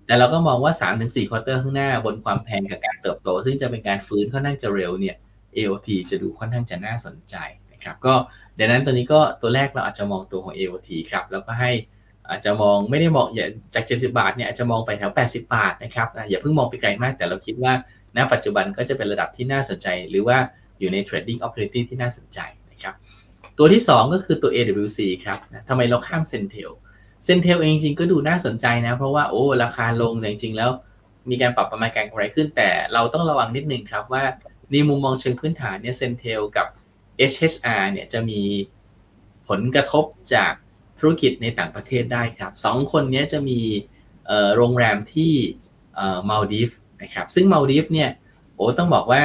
[0.05, 5.15] แต่เราก็มองว่า 3-4 quarter ข้างหน้าบนความแพงกับการเติบโต ซึ่งจะเป็นการฟื้นค่อนข้างจะเร็วเนี่ย
[5.57, 7.35] AOT จะดูค่อนข้างจะน่าสนใจ
[7.71, 8.13] นะครับก็
[8.59, 11.71] ดังนั้นตัวนี้ก็ตัวแรกเราอาจจะมองตัวของ AOT ครับแล้วก็ให้
[12.29, 17.73] อาจจะมองไม่ได้มองอย่าจาก 70 บาทเนี่ยอาจจะมองไปแถว 80 บาทนะครับอย่าเพิ่งมองไปไกลมาก แต่เราคิดว่า
[18.17, 20.37] ณปัจจุบันก็จะเป็นระดับที่น่าสนใจ หรือว่า
[20.79, 22.39] อยู่ใน trading opportunity ที่น่าสนใจ
[22.71, 22.95] นะครับ
[23.57, 26.69] ตัวที่ 2 ก็คือตัว AWC ครับนะทำไมเราข้าม CENTEL
[27.25, 30.69] CENTEL เองจริงก็ดูน่าสนใจนะ เพราะว่าโอ้ราคาลงแต่จริงๆแล้ว
[31.29, 34.23] มีการปรับประมาณการกำไรขึ้นแต่เราต้องระวังนิดนึงครับว่า
[34.71, 36.67] ในมุมมองเชิงพื้นฐานเนี่ย CENTEL กับ
[37.31, 38.41] HHR เนี่ยจะมี
[39.47, 40.05] ผลกระทบ
[40.36, 40.53] จาก
[40.99, 43.60] ธุรกิจในต่างประเทศได้ครับสองคนนี้จะมี
[44.55, 45.34] โรงแรมที่
[46.29, 46.69] มาลดีฟ
[47.01, 48.10] นะครับซึ่งมาลดีฟเนี่ย
[48.55, 49.23] โอ้ต้องบอกว่า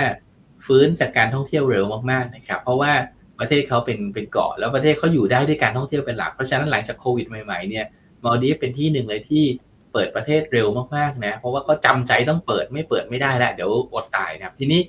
[0.67, 2.93] ฟื้นจากการท่องเที่ยวเร็วมากๆนะครับเพราะว่า
[3.39, 7.87] ประเทศเขาเป็นเป็นเกาะแล้วประเทศเขาอยู่ได้ด้วยการท่องเที่ยวเป็นหลัก เพราะฉะนั้นหลังจากโควิดใหม่ๆเนี่ย
[8.25, 9.45] มาลดีฟเป็นที่หนึ่งเลยที่
[9.93, 14.81] เปิดประเทศเร็วมากๆนะเพราะว่าก็จำใจต้องเปิดไม่เปิดไม่ได้แล้วเดี๋ยวอดตายนะครับทีนี้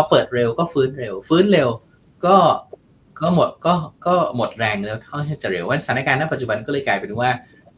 [0.00, 1.68] อเปิดเร็วก็ฟื้นเร็ว ฟื้นเร็ว
[2.26, 2.36] ก็
[3.20, 3.74] ก็หมดก็
[4.06, 7.28] ก็หมดแรงแล้วเท่าที่จะเร็วว่าสถานการณ์ณปัจจุบันก็เลยกลายเป็นว่า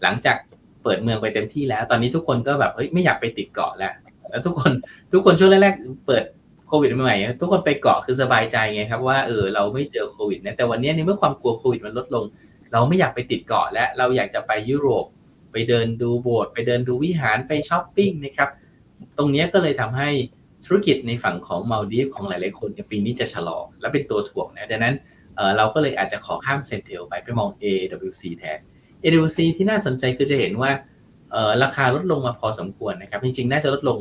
[0.03, 0.37] หลังจาก
[0.83, 3.93] เปิดเมืองไปเต็มที่แล้ว ตอนนี้ทุกคนก็แบบเฮ้ยไม่อยากไปติดเกาะแล้ว
[4.31, 4.73] แล้วทุกคน
[5.13, 6.25] ทุกคนช่วงแรกๆเปิด
[6.69, 12.25] โควิดใหม่ๆทุกคนไปเกาะคือสบายใจไงครับว่าเออเราไม่เจอโควิดนะแต่วันนี้ในเมื่อความกลัวโควิดมันลดลง
[12.73, 15.05] เราไม่อยากไปติดเกาะแล้วเราอยากจะไปยุโรป
[15.53, 18.51] ไปเดินดูโบสถ์ไปเดินดูวิหารไปช้อปปิ้งนะครับ
[19.17, 20.11] ตรงนี้ก็เลยทำให้
[20.67, 24.95] ธุรกิจในฝั่งของมัลดีฟส์ของหลายๆคนปีนี้จะชะลอและเป็นตัวถ่วงนะดังนั้น
[25.57, 28.59] เราก็เลยอาจจะขอข้าม CENTEL ไปไปมอง AWC แทน
[29.03, 30.71] AWC ที่น่าสนใจคือจะเห็นว่า
[31.63, 33.99] ราคาลดลงมาพอสมควรนะครับ จริงๆ น่าจะลดลง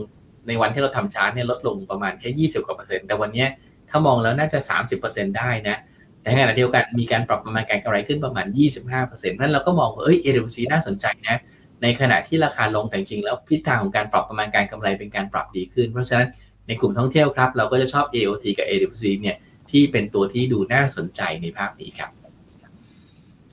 [0.47, 3.45] ในวันที่เราทำชาร์ตเนี่ยลดลงประมาณแค่ 20กว่าเปอร์เซ็นต์แต่วันนี้
[3.89, 4.59] ถ้ามองแล้วน่าจะ
[4.99, 5.77] 30%ได้นะ
[6.21, 8.45] แต่ขณะเดียวกันมีการปรับประมาณการกำไรขึ้นประมาณ
[8.87, 11.37] 25%เพราะฉะนั้นเราก็มองว่าเอ้ย AWC น่าสนใจนะ
[11.83, 16.27] ในขณะที่ราคาลงแต่จริงแล้วทิศทางของการปรับประมาณการกำไรเป็นการปรับดีขึ้น เพราะฉะนั้น
[16.69, 19.37] ในกลุ่มท่องเที่ยวครับ เราก็จะชอบ AOT กับ AWC เนี่ย
[19.71, 22.11] ที่เป็นตัวที่ดูน่าสนใจในภาพนี้ครับ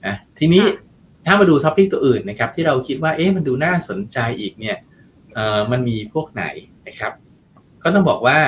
[0.04, 0.64] อะทีนี้
[1.26, 4.76] ถ้ามาดูท็อปิกตัวอื่นนะครับ ที่เราคิดว่าเอ๊ะมันดูน่าสนใจอีกเนี่ย
[5.34, 6.44] เอ่อมันมีพวกไหน
[6.86, 7.12] นะครับ
[7.82, 8.38] ก็ต้องบอกว่า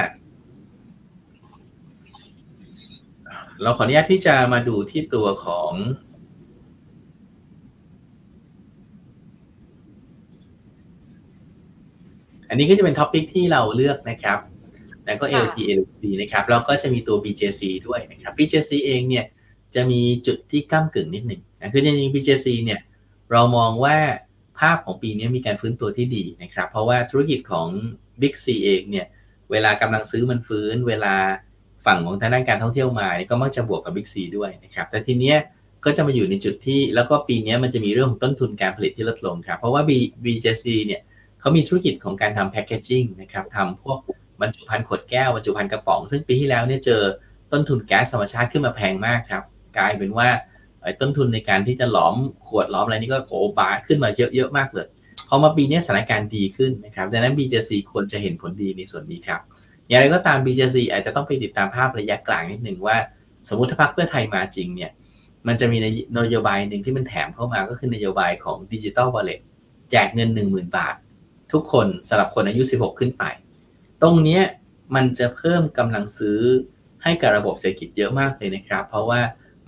[3.63, 5.73] เราขออนุญาตที่จะมาดูที่ตัวของ
[12.49, 14.39] อันนี้ก็จะเป็นท็อปิกที่เราเลือกนะครับ
[15.09, 19.25] แล้วก็ LTLC นะครับแล้วก็จะมีตัว BJC ด้วยนะครับ BJC เองเนี่ย
[19.75, 22.81] จะมีจุดที่ก้ากึ่งนิดหนึ่งนะคือจริงๆ BJC เนี่ย
[23.33, 23.97] เรามองว่า
[24.59, 27.69] ภาพของปีนี้มีการฟื้นตัวที่ดีนะครับ เพราะว่าธุรกิจของ
[28.21, 29.07] Big C เองเนี่ย
[29.51, 31.15] เวลากำลังซื้อมันฟื้น เวลา
[31.87, 35.39] ฝั่งของทางด้านการท่องเที่ยวมาก็มักจะบวกกับ Big C ด้วยนะครับแต่ทีเนี้ย
[35.85, 39.91] ก็จะมาอยู่ในจุดที่แล้วก็ปีนี้มันจะมีเรื่องของต้นทุนการผลิตที่ลดลงครับเพราะว่า B
[40.25, 41.01] BJC เนี่ย
[41.41, 43.99] เขามีธุรกิจของการทำแพคเกจจิ้งนะครับทำพวก
[44.41, 47.03] บรรจุภัณฑ์ขวดแก้วบรรจุภัณฑ์กระป๋อง ซึ่งปีที่แล้วเนี่ยเจอ
[47.53, 49.43] ต้นทุนแก๊สธรรมชาติขึ้นมาแพงมากครับ
[49.79, 50.29] กลายเป็นว่า
[51.01, 52.15] ต้นทุนในการที่จะหลอม
[52.47, 54.87] ขวดหลอมอะไรนี่ก็โอ้บาขึ้นมาเยอะเยอะมากเลย
[55.29, 59.41] พอมาปีนี้สถานการณ์ดีขึ้นนะครับดังนั้น BJC ควรจะเห็นผลดีในส่วนนี้ครับ
[59.89, 62.97] อย่างไรก็ตาม BJC อาจจะต้องไปติดตามภาพระยะกลางนิดหนึ่งว่า
[63.49, 64.91] สมมติถ้าพรรคเพื่อไทยมาจริงเนี่ย
[65.47, 65.79] มันจะมี
[66.19, 69.41] นโยบายหนึ่งที่มันแถมเข้ามาก็คือนโยบายของดิจิตอลวอลเล็ต
[69.91, 70.95] แจกเงิน 10,000 บาท
[71.53, 73.25] ทุกคนสำหรับคนอายุ 16 ขึ้นไป
[74.03, 74.41] ตรงนี้
[74.95, 76.41] มันจะเพิ่มกำลังซื้อ
[77.03, 79.21] ให้กับระบบเศรษฐกิจเยอะมากเลยนะครับ เพราะว่า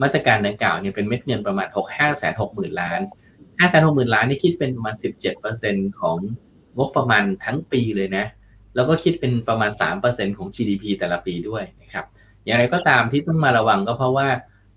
[0.03, 3.01] มาตรการดังกล่าวเนี่ยเป็นเม็ดเงินประมาณ6 5 6 0 0 0 0 ล้าน
[3.59, 4.95] 5 6 0 0 0 0 ล้านนี่คิดเป็นประมาณ
[5.47, 6.17] 17%ของ
[6.77, 8.27] งบประมาณทั้งปีเลยนะ
[8.75, 9.71] แล้วก็คิดเป็นประมาณ
[10.05, 12.05] 3%ของ GDP แต่ละปีด้วยนะครับ
[12.45, 14.29] อย่างไรก็ตามที่ต้องมาระวังก็เพราะว่า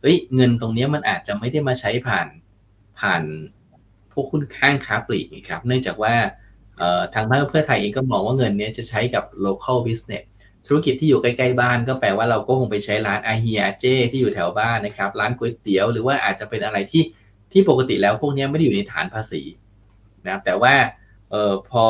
[0.02, 2.28] เฮ้ยเงินตรงนี้มันอาจจะไม่ได้มาใช้ผ่าน
[3.00, 3.24] ผ่าน
[4.12, 6.16] พวกคุณข้างค้าปลีกนะครับ เนื่องจากว่า
[7.14, 10.24] ทางพรรคเพื่อไทยเองก็มองว่าเงินนี้จะใช้กับ local business
[10.68, 17.04] ธุรกิจที่อยู่ใกล้ๆบ้านก็แปลว่าเราก็คงไปใช้ร้านอาเฮียเจที่อยู่แถวบ้านนะครับ ร้านก๋วยเตี๋ยวหรือว่าอาจจะเป็นอะไรที่
[17.52, 19.42] ที่ปกติแล้วพวกนี้ไม่ได้อยู่ในฐานภาษี
[20.24, 20.74] นะครับแต่ว่า
[21.32, 21.86] เอ่อพอ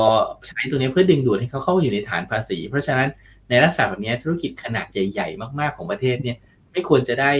[0.47, 3.09] ใช้ตัวนี้เพื่อดึงดูดให้เขาเข้ามาอยู่ในฐานภาษี เพราะฉะนั้น
[3.49, 6.37] ในลักษณะแบบนี้ธุรกิจขนาดใหญ่ๆ มากๆของประเทศเนี่ย
[6.71, 7.31] ไม่ควรจะได้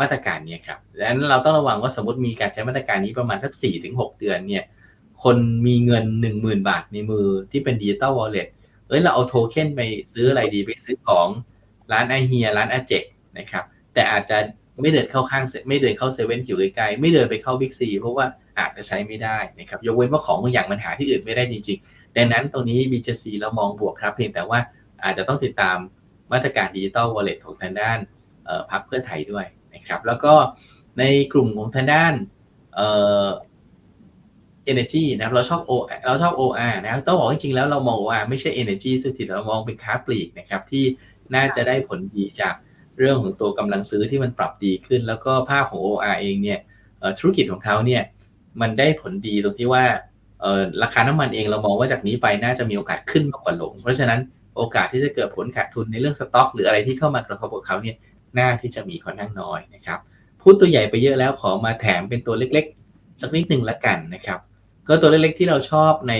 [0.00, 4.64] มาตรการนี้ครับดังนั้นเราต้องระวังว่าสมมติมีการใช้มาตรการนี้ประมาณสัก4-6ถึงเดือนเนี่ย
[5.24, 6.04] คนมีเงิน
[6.36, 8.48] 10,000บาทในมือที่เป็น digital wallet
[8.88, 9.80] เอ้ยเราเอาโทเค็นไป
[10.12, 11.28] ซื้ออะไรดีไปซื้อของ
[11.92, 13.04] ร้านอาเฮียร้านอาเจ๊ก
[13.38, 14.38] นะครับแต่อาจจะ
[14.80, 18.26] ไม่เดินเข้าห้างไม่เดินเข้าเซเว่นอยู่ไกลๆไม่เดินไปเข้าบิ๊กซีเพราะว่า
[18.58, 24.58] อาจจะใช้ไม่ได้นะครับยกเว้นว่าของบางอย่างมันหาที่อื่นไม่ได้จริงๆ ดังนั้นตรงนี้ BJC เรามองบวกครับเพียงแต่ว่า
[25.04, 25.78] อาจจะต้องติดตาม
[26.32, 27.98] มาตรการดิจิตอลวอลเล็ตของทางด้าน
[28.70, 30.34] พรรคเพื่อไทยด้วยนะครับแล้วก็
[30.98, 32.12] ในกลุ่มของทางด้าน
[32.74, 32.78] เ
[34.70, 35.72] energy นะครับเราชอบ O
[36.06, 40.84] เราชอบ OR นะครับต้องบอกจริงๆแล้วเรามอง OR ไม่ใช่ energy สักทีเรามองเป็นค้าปลีกนะครับที่
[41.34, 42.54] น่าจะได้ผลดีจาก
[42.98, 46.58] เรื่องของตัวกำลังซื้อที่มันปรับดีขึ้น แล้วก็ภาพของ OR เองเนี่ย
[47.18, 48.02] ธุรกิจของเขาเนี่ย
[48.60, 49.84] มันได้ผลดีตรงที่ว่า
[50.82, 54.20] ราคาน้ำมันเองเรามองว่าจากนี้ไปน่าจะมีโอกาสขึ้นมากกว่าลง เพราะฉะนั้น
[54.56, 57.96] โอกาสที่จะเกิดผลขาดทุนในเรื่องสต็อก หรืออะไรที่เข้ามากระทบกับเขาเนี่ย
[58.38, 59.98] น่าที่จะมีค่อนข้างน้อยนะครับ
[60.40, 64.38] พูดตัวใหญ่ไปเยอะแล้วขอมาแถมเป็นตัวเล็กๆ สักนิดหนึ่งละกันนะครับ
[64.88, 66.14] ก็ตัวเล็กๆที่เราชอบใน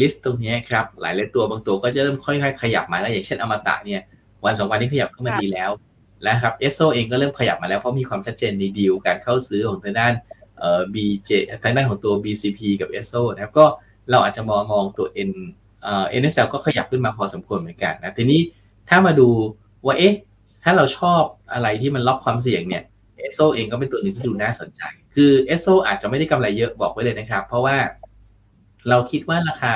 [0.00, 4.02] list ตรงนี้ครับหลายเลตัวบางตัวก็จะเริ่มค่อยๆขยับมาแล้วอย่างเช่นอมตะเนี่ย
[4.44, 5.70] วันสองวันนี้ขยับเข้ามาดีแล้ว
[6.22, 10.12] แล้วครับเอสโซเองก็เริ่มขยับมาแล้วเพราะมีความชัดเจนในดีลการเข้าซื้อของทางด้าน
[10.58, 11.30] เอ่อ BJ
[11.64, 13.66] ทางด้านของตัว BCP กับ ESSO นะครับก็
[14.10, 15.32] เราอาจจะมองมองตัว N
[15.82, 18.40] เอ่อ NSL ก็ขยับขึ้นมาพอสมควรเหมือนกันนะทีนี้
[18.88, 19.28] ถ้ามาดู
[19.86, 20.14] ว่าเอ๊ะ
[20.64, 22.82] ถ้าเราชอบอะไรที่มันล็อกความเสี่ยงเนี่ย
[23.16, 24.82] เอสโซเองก็เป็นตัวหนึ่งที่ดูน่าสนใจ
[25.16, 27.76] คือเอสโซอาจจะไม่ได้กำไรเยอะบอกไว้เลยนะครับ เพราะว่า
[28.88, 29.74] เราคิดว่าราคา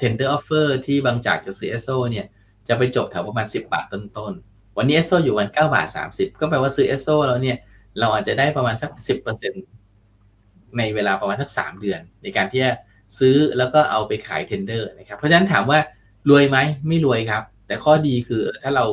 [0.00, 2.26] tender offer ที่บางจากจะซื้อเอสโซเนี่ย
[2.68, 7.56] จะไปจบแถวประมาณ 10 บาทต้นๆ วันนี้เอสโซอยู่วัน9บาท 30 ก็แปลว่าซื้อเอสโซแล้วเนี่ย
[7.98, 8.90] เราอาจจะได้ประมาณสัก
[9.64, 12.72] 10%ในเวลาประมาณสัก 3 เดือน ในการที่จะ
[13.18, 15.78] ซื้อแล้วก็เอาไปขาย tender นะครับ เพราะฉะนั้นถามว่า
[16.30, 16.58] รวยไหม
[16.88, 18.84] ไม่รวยครับ แต่ข้อดีคือถ้าเรา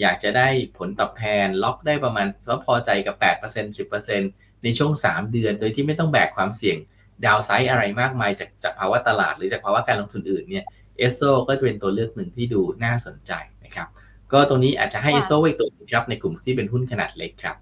[0.00, 6.76] อยากจะได้ผลตอบแทนล็อกได้ประมาณก็พอใจกับ 8% 10% ในช่วง 3 เดือน โดยที่ไม่ต้องแบกความเสี่ยง
[7.24, 10.64] downside อะไรมากมายจากจากภาวะตลาดหรือจากภาวะการลงทุนอื่นเนี่ย
[10.98, 13.32] เอสโซก็จะเป็นตัวเลือกหนึ่งที่ดูน่าสนใจ
[13.64, 13.88] นะครับ
[14.32, 17.56] ก็ตรงนี้อาจจะให้เอสโซไว้ตัวนึงครับในกลุ่มที่เป็นหุ้นขนาดเล็กครับ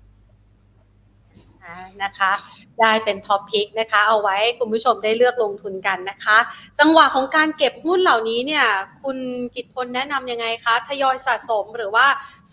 [2.03, 2.33] นะคะ
[2.81, 6.39] ได้เป็น top pick นะคะ เอาไว้คุณผู้ชมได้เลือกลงทุนกันนะคะ
[6.79, 8.65] จังหวะของการเก็บหุ้นเหล่านี้เนี่ย
[9.03, 9.19] คุณ
[9.55, 12.07] กิตพลแนะนำยังไงคะทยอยสะสมหรือว่า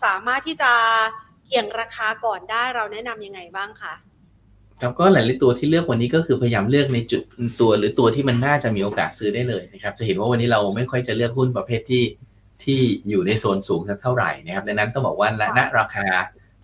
[0.04, 0.72] สามารถที่จะ
[1.46, 3.94] เกี่ยงราคาก่อนได้เราแนะนำยังไงบ้างคะ
[4.80, 7.22] ครับก็หลายๆตัวที่เลือกวันนี้ก็คือพยายามเลือกในจุด
[7.60, 12.04] ตัวหรือตัวที่มันน่าจะมีโอกาสซื้อได้เลยนะครับ จะเห็นว่าวันนี้เราไม่ค่อยจะเลือกหุ้นประเภทที่
[12.64, 15.28] ที่อยู่ในโซนสูงสักเท่าไหร่นะครับดังนั้นต้องบอกว่า
[15.58, 16.06] ณราคา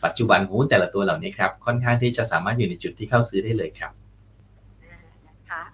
[0.04, 4.05] ปัจจุบันของหุ้นแต่ละตัวเหล่านี้ครับค่อนข้างที่จะสามารถอยู่ในจุดที่เข้าซื้อได้เลยครับนะคะ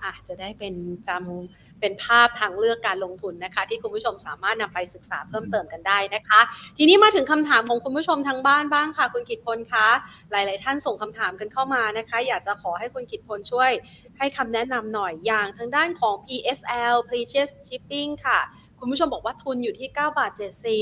[0.05, 0.75] อะจะได้เป็น
[1.09, 6.41] จำเป็นภาพทางเลือกการลงทุนนะคะ ที่คุณผู้ชมสามารถนำไปศึกษาเพิ่มเติมกันได้นะคะ
[6.79, 9.89] ทีนี้มาถึงคำถามของคุณผู้ชมทางบ้านบ้างค่ะ คุณกิตพลคะ
[10.31, 13.71] หลาย ๆ ท่านส่งคำถามกันเข้ามานะคะ อยากจะขอให้คุณกิตพลช่วย
[14.19, 18.39] ให้คำแนะนำหน่อยอย่างทางด้านของ PSL Precious Shipping ค่ะ
[18.79, 20.33] คุณผู้ชมบอกว่าทุนอยู่ที่9บาท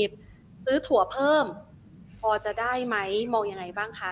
[0.07, 1.45] 70 ซื้อถั่วเพิ่ม
[2.19, 2.97] พอจะได้ไหม
[3.33, 4.01] มองยังไงบ้างค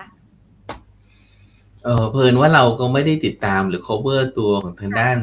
[1.84, 5.18] เออเพลินว่าเราก็ไม่ได้ติดตามหรือ cover ตัวของทางด้าน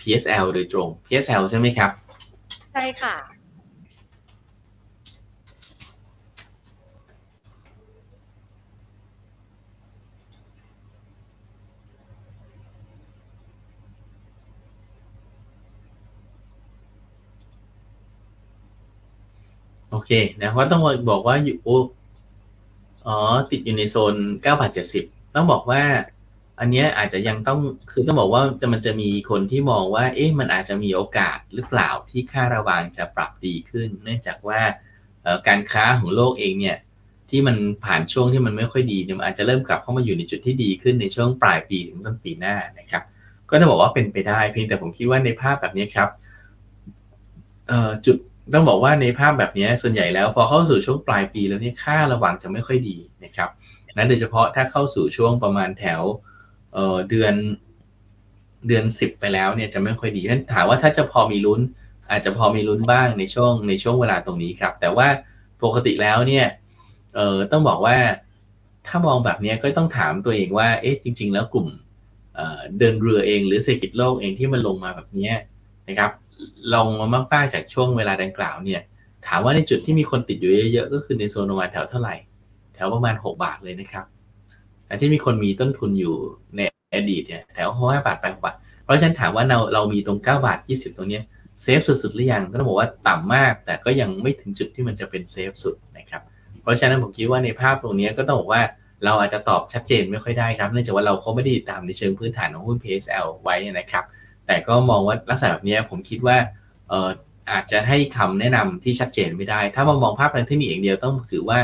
[0.00, 1.90] PSL โดยตรง PSL ใช่ไหมครับ
[2.72, 3.14] ใช่ค่ะ
[19.90, 21.56] โอเคนะว่าต้องบอกว่าอยู่
[23.06, 23.16] อ๋อ
[23.50, 25.82] ติดอยู่ในโซน9บาท70 ต้องบอกว่า
[26.60, 27.60] อันเนี้ยอาจจะยังต้อง
[27.90, 34.60] คือต้องบอกว่าจะมันจะมีคนที่มองว่า เอ๊ะมันอาจจะมีโอกาสหรือเปล่าที่ค่าระวางจะปรับดีขึ้น เนื่องจากว่า
[35.48, 36.78] การค้าของโลกเองเนี่ย
[37.30, 43.02] ที่มันผ่านช่วงที่มันไม่ค่อยดีเนี่ยมันอาจจะเริ่มกลับเข้ามาอยู่ในจุดที่ดีขึ้นในช่วงปลายปีถึงต้นปีหน้านะครับ
[43.50, 46.08] ก็ต้องบอกว่าเป็นไปได้เพียงแต่ผมคิดว่าในภาพแบบนี้ครับ
[48.06, 48.16] จุด
[48.54, 53.50] ต้องบอกว่าในภาพแบบนี้ส่วนใหญ่แล้วพอเข้าสู่ช่วงปลายปีแล้วนี่ค่าระวังจะไม่ค่อยดีนะครับ
[53.96, 56.02] นะโดยเฉพาะถ้าเข้าสู่ช่วงประมาณแถว
[56.72, 57.34] เเดือน
[58.68, 61.60] เดือนสิบไปแล้วเนี่ยจะไม่ค่อยดีนั้นถามว่าถ้าจะพอมีลุ้น
[62.10, 65.08] อาจจะพอมีลุ้นบ้างในช่วงในช่วงเวลาตรงนี้ครับ แต่ว่า
[65.64, 66.46] ปกติแล้วเนี่ย
[67.14, 67.96] เออต้องบอกว่า
[68.86, 71.66] ถ้ามองแบบนี้ก็ต้องถามตัวเองว่าเอ๊ะจริง ๆ แล้วกลุ่ม
[72.78, 75.32] เดินเรือเอง หรือเศรษฐกิจโลกเองที่มันลงมาแบบนี้
[75.88, 76.10] นะครับ
[76.74, 78.80] ลงมามากๆจากช่วงเวลาดังกล่าวเนี่ย
[79.26, 82.14] ถามว่าในจุดที่มีคนติดอยู่เยอะๆก็คือในโซนประมาณแถวเท่าไหร่
[82.76, 84.04] แถวประมาณ 6 บาทเลยนะครับ
[84.86, 86.16] แต่ที่มีคนมีต้นทุนอยู่
[86.56, 86.60] ใน
[86.94, 88.54] อดีตเนี่ยแถวห้าบาทแปดบาท
[88.84, 91.24] เพราะฉะนั้นถามว่าเราเรามีตรง9บาท20 ตรงนี้ย
[91.62, 96.22] เซฟสุดๆหรือยังก็ต้องบอกว่าต่ำมาก แต่ก็ยังไม่ถึงจุดที่มันจะเป็นเซฟสุดนะครับ
[96.62, 98.62] เพราะฉะนั้นผมคิดว่าในภาพตรงนี้ก็ต้องบอกว่า
[99.04, 104.04] เราอาจจะตอบชัดเจนไม่ค่อยได้ครับเนื่องจากว่าเราเขาไม่ได้ตามในเชิงพื้นฐานของหุ้น PSL ไว้นะครับ
[104.46, 106.36] แต่ก็มองว่าลักษณะแบบนี้ผมคิดว่า
[107.52, 111.58] อาจจะให้คำแนะนำที่ชัดเจนไม่ได้ ถ้ามามองภาพทางเทคนิคอย่างเดียวต้องถือว่า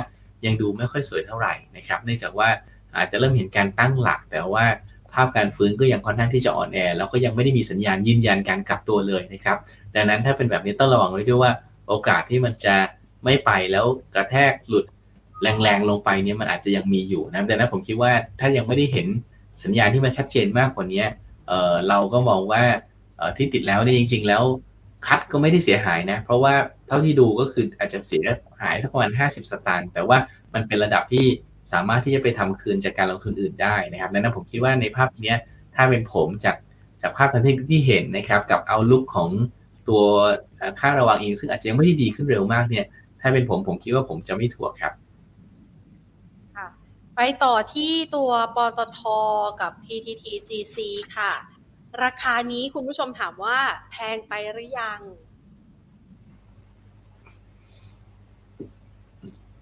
[0.47, 2.49] ยังดูไม่ค่อยสวยเท่าไหร่นะครับเนื่องจากว่า
[2.97, 4.64] อาจจะเริ่มเห็นการตั้งหลัก แต่ว่า
[5.12, 9.57] ภาพการฟื้นก็ยังค่อนข้างที่จะอ่อนแอแล้วก็ยังไม่ได้มีสัญญาณยืนยันการกลับตัวเลยนะครับ
[9.95, 11.53] ดังนั้นถ้าเป็นแบบนี้ต้องระวังไว้ด้วยว่า
[11.88, 12.76] โอกาสที่มันจะ
[13.24, 14.84] ไม่ไปแล้วกระแทกหลุด
[15.43, 19.07] แรงๆลงไปเนี่ยมันอาจจะยังมีอยู่นะดังนั้นผมคิดว่าถ้ายังไม่ได้เห็น
[19.64, 21.05] สัญญาณที่มันชัดเจนมากกว่านี้
[21.47, 22.62] เเราก็มองว่า
[23.36, 24.43] ที่ติดแล้วเนี่ยจริง ๆ แล้ว
[25.07, 26.55] คัดก็ไม่ได้เสียหายนะ เพราะว่า
[26.86, 28.24] เท่าที่ดูก็คืออาจจะเสีย
[28.62, 30.18] หายสักประมาณ50 สตางค์แต่ว่า
[30.54, 31.26] มันเป็นระดับที่
[31.72, 35.34] สามารถที่จะไปทำคืนจากการลงทุนอื่นได้นะครับดังนั้นผมคิดว่าในภาพนี้
[35.74, 36.56] ถ้าเป็นผมจาก
[37.02, 39.30] จากภาพทางทคนิคที่เห็นนะครับกับเอาลุกของ
[39.88, 40.02] ตัว
[40.80, 42.86] ค่าระวังเองซึ่งอาจจะยังไม่ได้ดีขึ้นเร็วมากเนี่ย
[43.20, 44.92] ถ้าเป็นผมผมคิดว่าผมจะไม่ถั่วครับ
[47.16, 49.00] ไปต่อที่ตัวปตท
[49.60, 50.76] กับ PTTGC
[51.16, 51.32] ค่ะ
[52.02, 53.58] ราคานี้คุณผู้ชมถามว่า
[53.90, 55.00] แพงไปหรือยัง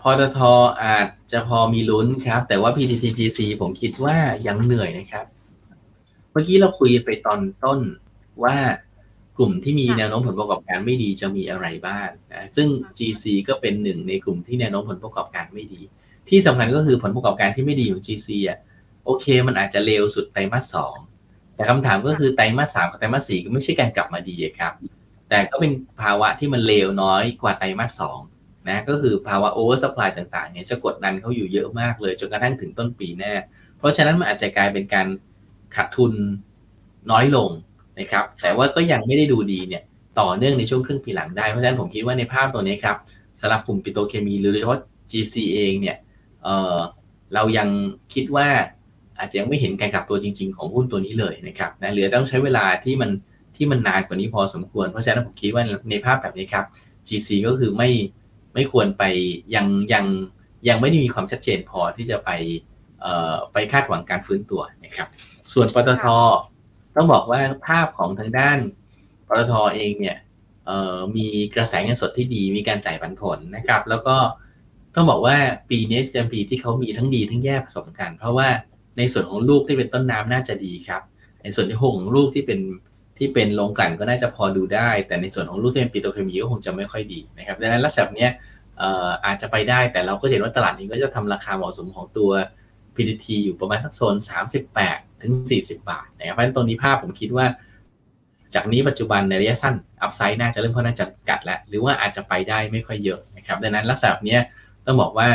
[0.00, 0.38] พอตท
[0.82, 4.16] อาจจะพอมีลุ้นครับ แต่ว่า PTTGC ผมคิดว่า
[4.46, 5.26] ยังเหนื่อยนะครับ
[6.32, 7.80] เมื่อกี้เราคุยไปตอนต้น
[8.44, 8.56] ว่า
[9.38, 12.68] กลุ่มที่มีแนวโน้มผลประกอบการไม่ดีจะมีอะไรบ้างนะซึ่ง
[12.98, 15.80] GC ก็เป็นหนึ่งในกลุ่มที่แนวโน้มผลประกอบการไม่ดี
[16.28, 18.58] ที่สำคัญก็คือผลประกอบการที่ไม่ดีของ GC อะ
[19.04, 20.96] โอเค มันอาจจะเลวสุดไตรมาสสอง
[21.54, 24.72] แต่คำถามก็คือไตรมาสสามกับไตรมาสสี่ก็ไม่ใช่การกลับมาดีครับ
[25.28, 28.18] แต่ก็เป็นภาวะที่มันเลวน้อยกว่าไตรมาสสอง
[28.68, 33.32] นะก็คือภาวะโอเวอร์สป라이ต่างๆเนี่ยจะกดดันเขาอยู่เยอะมากเลยจนกระทั่งถึงต้นปีแน่
[33.78, 35.06] เพราะฉะนั้นมันอาจจะกลายเป็นการ
[35.74, 36.12] ขาดทุน
[37.10, 37.50] น้อยลง
[38.00, 39.82] นะครับ แต่ว่าก็ยังไม่ได้ดูดีเนี่ย
[40.20, 42.96] ต่อเนื่องในช่วงครึ่งปีหลังได้ เพราะฉะนั้นผมคิดว่าในภาพตัวนี้ครับ
[43.40, 45.96] สำหรับกลุ่มปิโตเคมีหรือเฉพาะ GC เองเนี่ย
[46.42, 47.68] เเรายัง
[48.14, 48.48] คิดว่า
[49.18, 53.10] อาจจะยังไม่เห็นการกลับตัวจริง ๆ ของหุ้นตัวนี้เลยนะครับนะเหลือต้องใช้เวลาที่มัน
[53.56, 56.64] ที่มันนานกว่านี้พอสมควร เพราะฉะนั้นผมคิดว่าในภาพแบบนี้ครับ
[57.08, 57.88] GC ก็คือไม่
[58.56, 59.04] ไม่ควรไป
[59.54, 60.04] ยังยัง
[60.68, 62.30] ยังไม่ได้มีความชัดเจนพอที่จะไป
[63.52, 65.08] ไปคาดหวังการฟื้นตัวนะครับ
[65.52, 66.06] ส่วนปตท
[66.96, 68.58] ต้องบอกว่าภาพของทางด้าน
[69.28, 70.18] ปตทเองเนี่ย
[71.16, 74.16] มีกระแสเงินสดที่ดีมีการจ่ายปันผลนะครับ แล้วก็
[74.94, 75.36] ต้องบอกว่า
[75.70, 78.48] ปีนี้จะเป็นปีที่เขามีทั้งดีทั้งแย่ผสมกัน เพราะว่า
[78.98, 81.02] ในส่วนของลูกที่เป็นต้นน้ำน่าจะดีครับ
[81.42, 82.60] ในส่วนที่หของลูกที่เป็น
[83.18, 88.28] ที่เป็นโรงกลั่นก็น่าจะพอดูได้ แต่ในส่วนของลูกที่เป็นปิโตรเคมีก็คงจะไม่ค่อยดีนะครับดังนั้นลักษณะนี้
[89.26, 92.30] อาจจะไปได้แต่เราก็เห็นว่าตลาดนี้ก็จะทำราคาเหมาะสมของตัว
[92.94, 94.14] PTT อยู่ประมาณสักโซน
[94.68, 97.46] 38 ถึง 40 บาทนะครับเพราะฉะนั้นตรงนี้ภาพผมคิดว่า
[98.54, 104.38] จากนี้ปัจจุบันในระยะสั้นอัพไซด์น่าจะเริ่มค่อนข้างจะกัดแล้ว หรือว่าอาจจะไปได้ไม่ค่อยเยอะนะครับดังนั้นลักษณะนี้
[104.86, 105.28] ต้องบอกว่า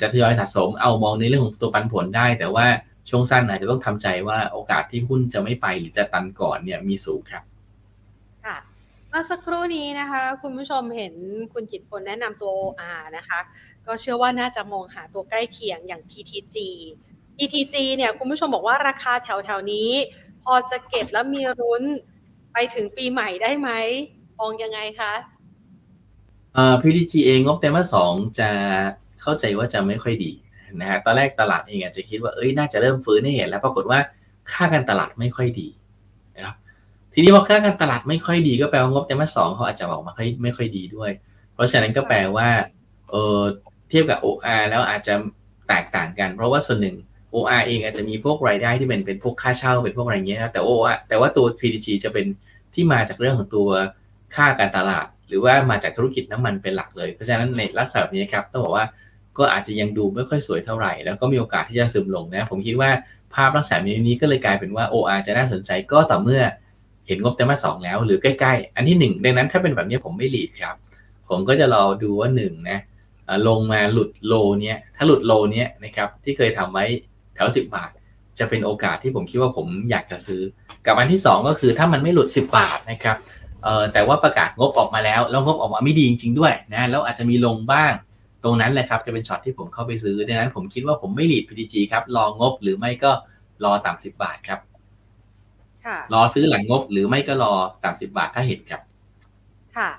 [0.00, 2.66] จะทยอยสะสมเอามองในเรื่องของตัวปันผลได้ แต่ว่า
[3.08, 7.42] ช่วงสั้นอาจจะต้องทำใจว่าโอกาสที่หุ้นจะไม่ไปหรือจะตันก่อนเนี่ยมีสูงครับ
[8.44, 8.56] ค่ะ
[9.08, 11.14] เมื่อสักครู่นี้นะคะ คุณผู้ชมเห็น
[11.52, 13.40] คุณกิตพลแนะนำตัว OR นะคะ
[13.86, 16.56] ก็เชื่อว่าน่าจะมองหาตัวใกล้เคียงอย่าง PTG
[17.36, 19.90] PTG เนี่ยคุณผู้ชมบอกว่าราคาแถวๆนี้
[20.44, 21.82] พอจะเก็บแล้วมีรุ้น
[22.52, 23.70] ไปถึงปีใหม่ได้ไหม
[24.38, 25.12] มองยังไงคะ
[26.54, 28.48] เอ่อ PTG เองงบแต่มาสองจะ
[29.20, 30.32] เข้าใจว่าจะไม่ค่อยดี
[30.80, 33.98] นะฮะตอนแรกตลาดเองอาจจะคิดว่าเอ้ยน่าจะเริ่มฟื้นให้เห็นแล้วปรากฏว่า
[34.52, 35.68] ค่าการตลาดไม่ค่อยดี
[36.36, 36.56] นะครับ
[37.14, 40.12] ทีนี้พอค่าการตลาดไม่ค่อยดีก็แปลว่างบแต่มาสองเขาอาจจะออกมา
[40.42, 41.10] ไม่ค่อยดีด้วย
[41.54, 42.48] เพราะฉะนั้นก็แปลว่า
[43.10, 43.40] เออ
[43.88, 45.14] เทียบกับ OR แล้วอาจจะ
[45.68, 46.96] แตกต่างกัน เพราะว่าส่วนหนึ่ง
[47.34, 52.26] OR เองอาจจะมีพวกรายได้ที่เป็นเป็นพวกค่าเช่าเป็นพวกอะไรเงี้ยนะแต่ OR แต่ว่าตัว PTG จะเป็น
[52.74, 53.68] ที่มาจากเรื่องของตัว
[54.34, 58.84] ค่าการตลาด หรือว่ามาจากธุรกิจน้ำมันเป็นหลักเลย เพราะฉะนั้นในลักษณะแบบนี้ครับต้องบอกว่า
[59.38, 62.90] ก็อาจจะยังดูไม่ค่อยสวยเท่าไหร่ แล้วก็มีโอกาสที่จะซึมลงนะ ผมคิดว่า
[63.34, 63.76] ภาพลักษณะ
[64.06, 66.42] นี้ก็เลยกลายเป็นว่า OR จะน่าสนใจก็ต่อเมื่อ
[67.06, 70.76] เห็นงบไตรมาสสองแล้วหรือใกล้ๆ อันที่ 1 ดังนั้นถ้าเป็นแบบนี้ผมไม่หลีดครับ
[71.28, 72.78] ผมก็จะรอดูว่า1นะ
[73.48, 76.84] ลงมาหลุดโลเนี้ยถ้าหลุดโลเนี้ยนะครับที่เคยทำไว้
[77.34, 77.90] แถว 10 บาท
[78.38, 80.42] จะเป็นโอกาสที่ผมคิดว่าผมอยากจะซื้อ
[80.86, 83.16] กับอันที่ 2 ก็คือถ้ามันไม่หลุด 10 บาทนะครับ
[83.92, 87.92] แต่ว่าประกาศงบออกมาแล้ว แล้วงบออกมาไม่ดีจริงๆด้วยนะแล้วอาจจะมีลงบ้าง
[88.44, 93.12] ตรงนั้นแหละครับจะเป็นช็อตที่ผมเข้าไปซื้อดังนั้นผมคิดว่าผมไม่หลีด PTG ครับรองบหรือไม่ก็
[93.64, 94.60] รอต่ำสิบาทครับ
[96.12, 97.52] รอซื้อหลังงบหรือไม่ก็รอ
[97.84, 98.82] ต่ำสิบาทถ้าเห็นครับ
[99.76, 99.90] ค่ะ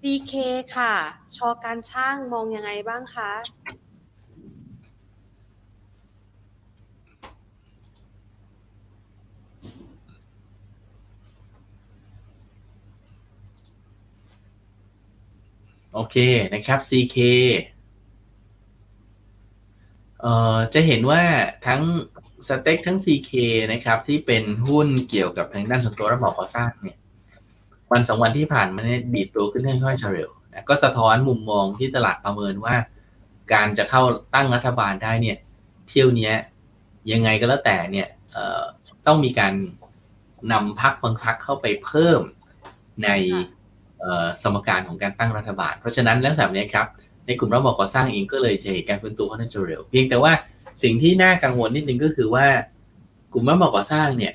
[0.00, 0.32] CK
[0.76, 0.94] ค่ะ
[1.36, 3.30] ชอการช่างมองยังไงบ้างคะ
[15.94, 16.16] โอเค
[16.54, 17.73] นะครับ CK เอ่อ
[20.74, 21.22] จะเห็นว่า
[21.66, 21.82] ทั้ง
[22.48, 23.32] สเต็กทั้ง CK
[23.72, 26.98] นะครับ ที่เป็นหุ้นเกี่ยวกับทางด้านส่วนตัวระบบก่อสร้างเนี่ย
[27.92, 32.74] วันสองวันที่ผ่านมาเนี่ยดีดตัวขึ้นค่อยๆเร็วนะก็สะท้อนมุมมองที่ตลาดประเมินว่า
[33.52, 34.02] การจะเข้า
[34.34, 35.36] ตั้งรัฐบาลได้เนี่ย
[35.88, 36.32] เที่ยวนี้
[37.12, 38.08] ยังไงก็แล้วแต่เนี่ย
[39.06, 39.54] ต้องมีการ
[40.52, 42.20] นำพักบางพักเข้าไปเพิ่ม
[43.04, 43.08] ใน
[44.42, 46.86] สมการของการตั้งรัฐบาล เพราะฉะนั้นลักษณะนี้ครับ
[47.26, 50.32] ในกลุ่มระบบก่อสร้างเองก็เลยจะเห็นการฟื้นตัวค่อนข้างเร็ว เพียงแต่ว่า
[50.82, 52.46] สิ่งที่น่ากังวลนิดนึงก็คือว่า
[53.32, 54.34] กลุ่มระบบก่อสร้างเนี่ย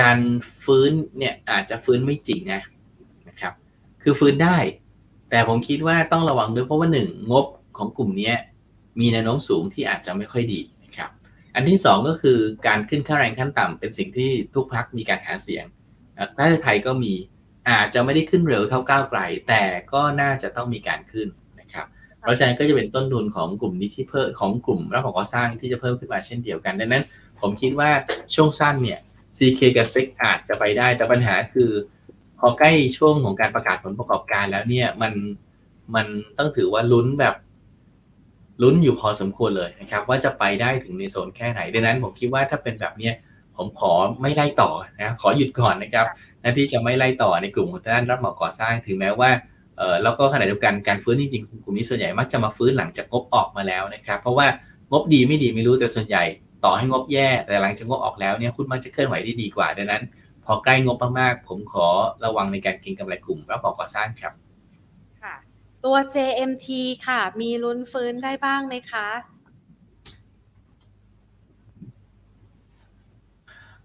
[0.00, 0.18] การ
[0.64, 2.62] ฟื้นเนี่ยอาจจะฟื้นไม่จริงนะ
[3.28, 3.52] นะครับ
[4.02, 4.58] คือฟื้นได้
[5.30, 7.46] แต่ผมคิดว่าต้องระวังด้วยเพราะว่าหนึ่งงบ
[7.78, 8.32] ของกลุ่มนี้
[9.00, 11.10] มีแนวโน้มสูงที่อาจจะไม่ค่อยดีนะครับ
[11.54, 15.64] อันที่สองก็คือการขึ้นค่าแรงขั้นต่ำเป็นสิ่งที่ทุกพักมีการหาเสียง
[16.36, 17.12] ถ้าไทยก็มี
[17.70, 19.62] อาจจะไม่ได้ขึ้นเร็วเท่าก้าวไกล แต่
[19.92, 21.28] ก็น่าจะต้องมีการขึ้น
[22.22, 27.04] เพราะฉะนั้นก็จะเป็นต้นทุนของกลุ่มนี้ที่เพิ่มของกลุ่มรับของก่อสร้างที่จะเพิ่มขึ้นมาเช่นเดียวกันดังนั้น
[27.40, 27.90] ผมคิดว่า
[28.34, 28.98] ช่วงสั้นเนี่ย
[29.36, 31.70] CK กับ s t อาจจะไปได้ แต่ปัญหาคือ
[32.38, 35.12] พอใกล้ช่วงของการประกาศผลประกอบการแล้วเนี่ยมัน
[35.94, 36.06] มัน
[36.38, 37.34] ต้องถือว่าลุ้นแบบ
[38.62, 43.10] ลุ้นอยู่พอสมควรเลยนะครับ ว่าจะไปได้ถึงในโซนแค่ไหนดังนั้น ผมคิดว่าถ้าเป็นแบบนี้
[43.56, 43.92] ผมขอ
[44.22, 44.70] ไม่ไล่ต่อ
[45.00, 46.06] นะขอหยุดก่อนนะครับ
[46.42, 49.30] นะที่จะไม่ไล่ต่อในกลุ่มของด้านรับเหมาก่อสร้างถึงแม้ว่า
[49.78, 54.46] เออแล้วก็ขณะเดียวกันการฟื้นจริงๆกลุ่มนี้ส่วนใหญ่มักจะมาฟื้นหลังจากงบออกมาแล้วนะครับ เพราะว่า
[54.92, 56.24] งบดีไม่ดีไม่รู้แต่ส่วนใหญ่
[56.64, 60.02] ต่อให้งบแย่ แต่หลังจากงบออกแล้วเนี่ยคุณมักจะเคลื่อนไหวได้ดีกว่าดังนั้น
[60.44, 61.86] พอใกล้งบมากๆ ผมขอ
[62.24, 64.32] ระวังในการเก็งกำไรกลุ่มรับเหมาก่อสร้างครับ
[65.22, 65.34] ค่ะ
[65.84, 66.66] ตัว JMT
[67.06, 69.08] ค่ะ มีลุ้นฟื้นได้บ้างไหมคะ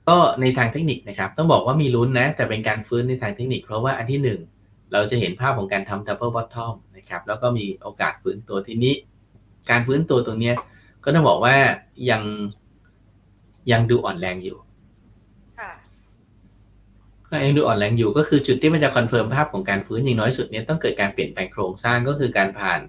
[0.08, 4.57] ก็ในทางเทคนิคนะครับ ต้องบอกว่ามีลุ้นนะ แต่เป็นการฟื้นในทางเทคนิค เพราะว่าอันที่1
[4.94, 8.94] เราจะเห็นภาพของการทำ double bottom นะครับ แล้วก็มีโอกาสฟื้นตัวทีนี้
[9.70, 10.54] การฟื้นตัวตรงนี้
[11.04, 11.56] ก็ต้องบอกว่า
[12.10, 12.22] ยัง
[13.72, 14.58] ยังดูอ่อนแรงอยู่
[17.30, 22.80] ก็ยังดูอ่อนแรงอยู่ก็คือจุดที่มันจะ confirm ภาพของการฟื้นอย่างน้อยสุดเนี่ยต้องเกิดการเปลี่ยนแปลงโครงสร้างก็คือการผ่าน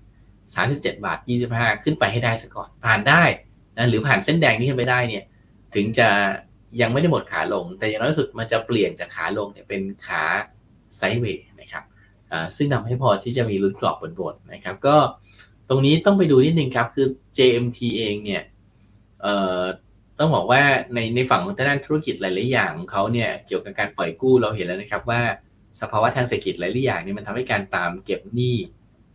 [0.47, 1.19] 37 บาท
[1.53, 3.23] 25 ขึ้นไปให้ได้ซะก่อน ผ่านได้
[3.77, 5.25] นะหรือผ่านเส้นแดงนี้ขึ้นไปได้เนี่ย
[5.75, 6.09] ถึงจะ
[6.81, 10.23] ยังไม่ได้หมดขาลง แต่อย่างน้อยสุดมันจะเปลี่ยนจากขาลงเนี่ยเป็นขา
[10.97, 11.48] ไซด์เวย์นะครับ
[12.57, 14.97] ซึ่งทำให้พอที่จะมีลุ้นกรอบบนๆนะครับ ก็
[15.69, 17.07] ตรงนี้ต้องไปดูนิดนึงครับ คือ
[17.39, 18.43] JMT เองเนี่ย
[20.19, 20.63] ต้องบอกว่า
[20.95, 25.21] ในในฝั่งของด้านธุรกิจหลายๆอย่างของเขาเนี่ยเกี่ยวกับการปล่อยกู้เราเห็นแล้วนะครับว่า
[25.81, 28.57] สภาวะทางเศรษฐกิจหลายๆอย่างนี่มันทำให้การตามเก็บหนี้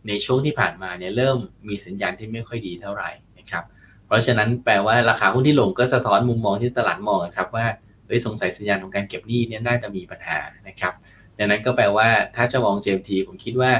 [0.08, 1.38] ในช่วงที่ผ่านมาเนี่ยเริ่ม
[1.68, 3.64] มีสัญญาณที่ไม่ค่อยดีเท่าไหร่นะครับ
[4.06, 7.66] เพราะฉะนั้นแปลว่าราคาหุ้นที่ลงก็สะท้อนมุมมองที่ตลาดมองครับว่า
[8.06, 10.38] เฮ้ยสงสัยสัญญาณของการเก็บหนี้เนี่ยน่าจะมีปัญหา
[10.68, 10.92] นะครับ
[11.38, 13.72] ดังนั้นก็แปลว่าถ้าจะมอง JMT ผมคิดว่า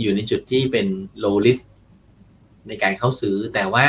[0.00, 0.86] อยู่ในจุดที่เป็น
[1.22, 1.62] low risk
[2.68, 3.86] ในการเข้าซื้อ แต่ว่า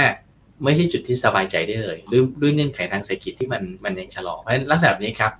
[0.64, 5.32] ไม่ใช่จุดที่สบายใจได้เลยด้วยด้วยเงื่อนไขทางเศรษฐกิจที่มันมันยังชะลอเพราะฉะนั้นลักษณะแบบนี้ครับ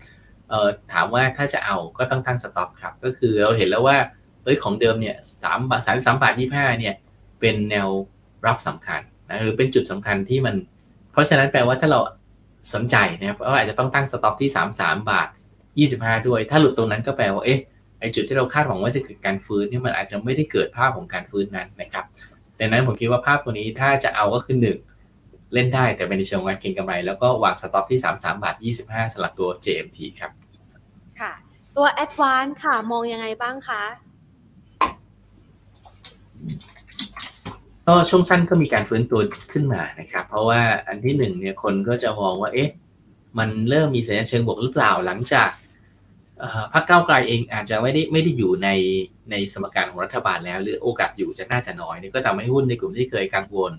[0.50, 3.98] เอ่อถามว่าถ้าจะเอาก็ต้องตั้งสต็อปครับ ก็คือเราเห็นแล้วว่า
[4.44, 6.96] เอ้ยของเดิมเนี่ยสามบาทสามสามบาทยี่ห้าเนี่ย
[7.40, 7.88] เป็นแนว
[8.46, 10.56] รับสำคัญนะหรือเป็นจุดสำคัญที่มัน
[11.12, 12.00] เพราะฉะนั้นแปลว่าถ้าเรา
[12.74, 15.28] สนใจนะครับว่าอาจจะต้องตั้งสต็อปที่สามสามบาท
[15.80, 17.60] ยี่สิบห้าด้วย ถ้าหลุดตรงนั้นก็แปลว่าเอ๊ะ
[18.00, 22.06] ไอจุดที่เราคาดหวังว่าจะเกิดการฟื้นนี่มันอาจจะไม่ได้เกิดภาพของการฟื้นนั้นนะครับ
[22.60, 24.78] ดังนั้นผมคิดว่าภาพตัวนี้ถ้าจะเอาก็คือหนึ่ง
[25.54, 28.56] เล่นได้แต่เป็นในเชิงการเก็งกำไร แล้วก็วางสต็อปที่ 33 บาท
[28.86, 30.32] 25สำหรับตัว JMT ครับ
[31.20, 31.34] ค่ะ
[31.78, 33.84] ตัว Advance ค่ะ มองยังไงบ้างคะ
[37.88, 39.20] ก็ช่วงสั้นก็มีการฟื้นตัว
[39.54, 42.70] ขึ้นมานะครับ เพราะว่าอันที่หนึ่งเนี่ยคนก็จะมองว่าเอ๊ะ
[43.40, 45.50] มันเริ่มมีสัญญาณเชิงบวกหรือเปล่าหลังจาก
[46.74, 48.70] พรรคก้าวไกลเองอาจจะไม่ได้ไม่ได้อยู่ใน
[49.32, 53.74] ในสมการของรัฐบาลแล้ว หรือโอกาสอยู่จะน่าจะน้อยนี่ก็ทำให้หุ้นในกลุ่มที่เคยกังวล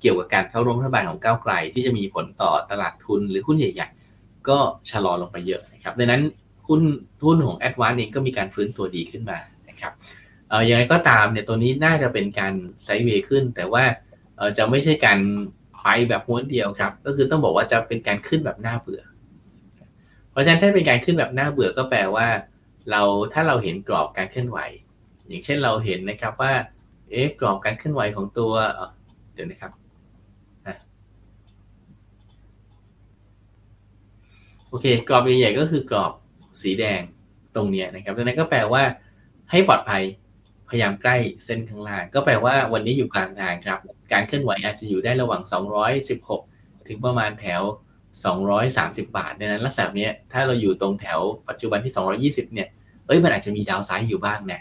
[0.00, 4.58] เกี่ยวกับการเข้าร่วมรัฐบาลของก้าวไกล ที่จะมีผลต่อตลาดทุนหรือหุ้นใหญ่ ๆ ก็
[4.90, 6.22] ชะลอลงไปเยอะนะครับดังนั้น
[6.68, 6.82] หุ้น
[7.26, 9.92] หุ้นของแอดวานเองก็มีการฟื้นตัวดีขึ้นมานะครับ
[10.48, 13.84] เอ่ออย่างไรก็ตามเนี่ยตัวนี้น่าจะเป็นการไซด์เวย์ขึ้น แต่ว่า
[14.36, 15.18] เอ่อจะไม่ใช่การ
[15.82, 19.02] ไปแบบม้วนเดียวครับ ก็คือต้องบอกว่าจะเป็นการขึ้นแบบหน้าเบื่อ
[20.34, 22.26] เพราะฉะนั้นถ้าเป็นการขึ้นแบบน้าเบื่อก็แปลว่า
[22.90, 24.58] เราถ้าเราเห็นกรอบการเคลื่อนไหว
[25.28, 26.52] อย่างเช่นเราเห็นนะครับว่า
[27.10, 28.52] เอ๊ะกรอบการเคลื่อนไหวของตัว
[29.34, 29.72] เดี๋ยวนะครับ
[34.68, 36.12] โอเค กรอบใหญ่ๆก็คือกรอบ
[36.62, 37.00] สีแดง
[37.54, 38.82] ตรงนี้นะครับดังนั้นก็แปลว่า
[39.50, 40.02] ให้ปลอดภัย
[40.68, 43.78] พยายามใกล้เส้นข้างล่าง ก็แปลว่าวันนี้อยู่กลางทางครับ
[44.12, 45.42] การเคลื่อนไหวอาจจะอยู่ได้ระหว่าง
[46.14, 47.62] 216 ถึงประมาณแถว
[48.22, 52.68] 230 บาทดังนั้นลักษณะนี้ถ้าเราอยู่ตรงแถวปัจจุบันที่ 220 เนี่ย
[53.06, 54.60] เอ้ยมันอาจจะมีดาวไซด์อยู่บ้างนะ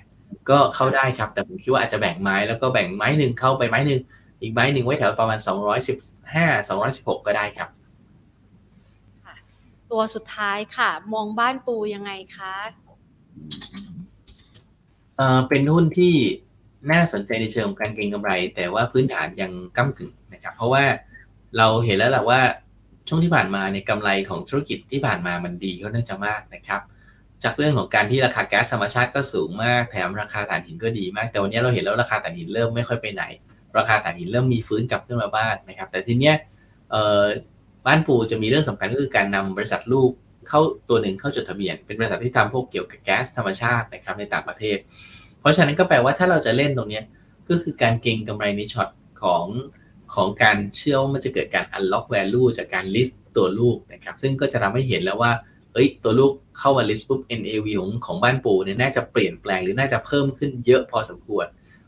[0.49, 4.01] ก็เข้าได้ครับ แต่ผมคิดว่าอาจจะแบ่งไม้แล้วก็แบ่งไม้หนึ่งเข้าไปไม้หนึ่ง
[4.41, 5.39] อีกไม้หนึ่งไว้แถวประมาณ
[6.03, 7.69] 215 216 ก็ได้ครับ
[9.91, 12.55] ตัวสุดท้ายค่ะ มองบ้านปูยังไงคะ
[15.17, 16.15] เอ่อเป็นหุ้นที่
[16.91, 20.83] น่าสนใจในเชิงของการเก็งกำไร แต่ว่าพื้นฐานยังก้ากึ่งนะครับ เพราะว่า
[21.57, 22.41] เราเห็นแล้วแหละว่า
[23.07, 26.81] ช่วงที่ผ่านมาในกำไรของธุรกิจที่ผ่านมามันดีก็น่าจะมากนะครับ
[27.43, 33.23] จากเรื่องของการที่ราคาแก๊สธรรมชาติก็สูงมาก แถมราคาถ่านหินก็ดีมาก แต่วันนี้เราเห็นแล้วราคาถ่านหินเริ่มไม่ค่อยไปไหน
[33.77, 36.35] ราคาถ่านหินเริ่มมีฟื้นกลับขึ้นมาบ้างนะครับ แต่ทีเนี้ย
[37.85, 40.11] บ้านปูจะมีเรื่องสำคัญก็คือการนำบริษัทลูก
[40.49, 44.77] เข้าตัวหนึ่งเข้าจดทะเบียน เป็นบริษัทที่ทำพวกเกี่ยวกับแก๊สธรรมชาตินะครับในต่างประเทศ
[45.39, 47.01] เพราะฉะนั้นก็แปลว่าถ้าเราจะเล่นตรงนี้
[47.49, 48.89] ก็คือการเก็งกำไรในช็อต
[49.23, 49.45] ของ
[50.15, 55.31] ของการเชื่อว่ามันจะเกิดการ unlock value จากการ list ตัวลูกนะครับ ซึ่งก็จะทำให้เห็นแล้วว่า
[55.73, 61.45] เอ้ย ตัวลูกเข้ามา list ปุ๊บ NAV ของของบ้านปูเนี่ยน่าจะเปลี่ยนแปลงหรือน่าจะเพิ่มขึ้นเยอะพอสมควร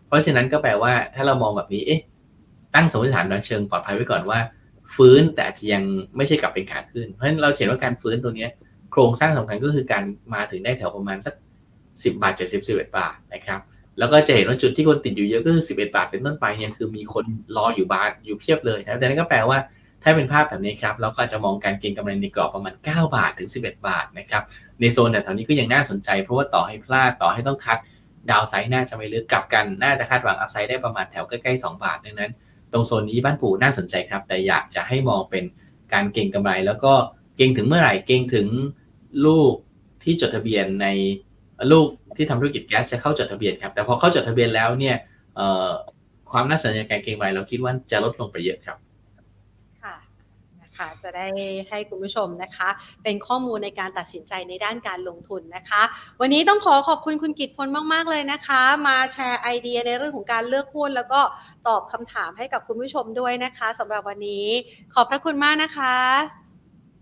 [0.07, 2.01] เพราะฉะนั้นก็แปลว่าถ้าเรามองแบบนี้ เอ๊ะ
[2.75, 4.39] ตั้งสมมติฐานเชิงปลอดภัยไว้ก่อนว่า
[4.95, 5.83] ฟื้นแต่อาจจะยัง
[6.17, 8.47] ไม่ใช่กลับเป็นขาขึ้น เพราะฉะนั้นเราเห็นว่าการฟื้นตัวนี้
[8.91, 10.03] โครงสร้างสำคัญก็คือการ
[10.33, 11.33] มาถึงได้แถวประมาณสัก
[11.73, 13.61] 10 บาท 70 11 บาทนะครับ
[13.99, 17.25] แล้วก็จะเห็นว่าจุดที่คนติดอยู่เยอะก็คือ 11 บาทเป็นต้นไปเนี่ยคือมีคน
[17.57, 19.59] รออยู่บาทอยู่เพียบเลยนะแต่นั่นก็แปลว่า
[20.03, 24.43] ถ้าเป็นภาพแบบนี้ครับเราก็จะมองการเก็งกำไรในกรอบประมาณ 9 บาทถึง 11 บาทนะครับ
[24.81, 27.77] ในโซนแถวนี้ก็ยังน่าสนใจ เพราะว่าต่อให้พลาดต่อให้ต้องคัด
[28.29, 32.31] ดาวไซด์น่าจะไม่ลึกกลับกัน น่าจะคาดหวังอัพไซด์ได้ประมาณแถวใกล้ๆ2บาทดังนั้น
[32.71, 35.43] ตรงโซนนี้บ้านปู่น่าสนใจครับ แต่อยากจะให้มองเป็น
[35.93, 36.93] การเก่งกำไร แล้วก็
[37.37, 38.47] เก่งถึงเมื่อไหร่เก่งถึง
[39.25, 39.53] ลูก
[40.03, 40.87] ที่จดทะเบียนใน
[41.71, 41.87] ลูก
[42.17, 44.95] ที่ทำธุรกิจแก๊สจะเข้าจดทะเบียนครับ แต่พอเข้าจดทะเบียนแล้วเนี่ย
[46.31, 48.77] ความน่าสนใจการเก่งกำไรเราคิดว่าจะลดลงไปเยอะครับ
[50.77, 51.25] ค่ะจะได้
[51.69, 52.69] ให้คุณผู้ชมนะคะ
[53.03, 55.81] เป็นข้อมูลในการตัดสินใจในด้านการลงทุนนะคะ
[56.21, 61.21] วันนี้ต้องขอขอบคุณคุณกิตพลมาก ๆ เลยนะคะ มาแชร์ไอเดียในเรื่องของการเลือกหุ้นแล้วก็
[61.67, 64.47] ตอบคำถามให้กับคุณผู้ชมด้วยนะคะสำหรับวันนี้
[64.93, 65.95] ขอบพระคุณมากนะคะ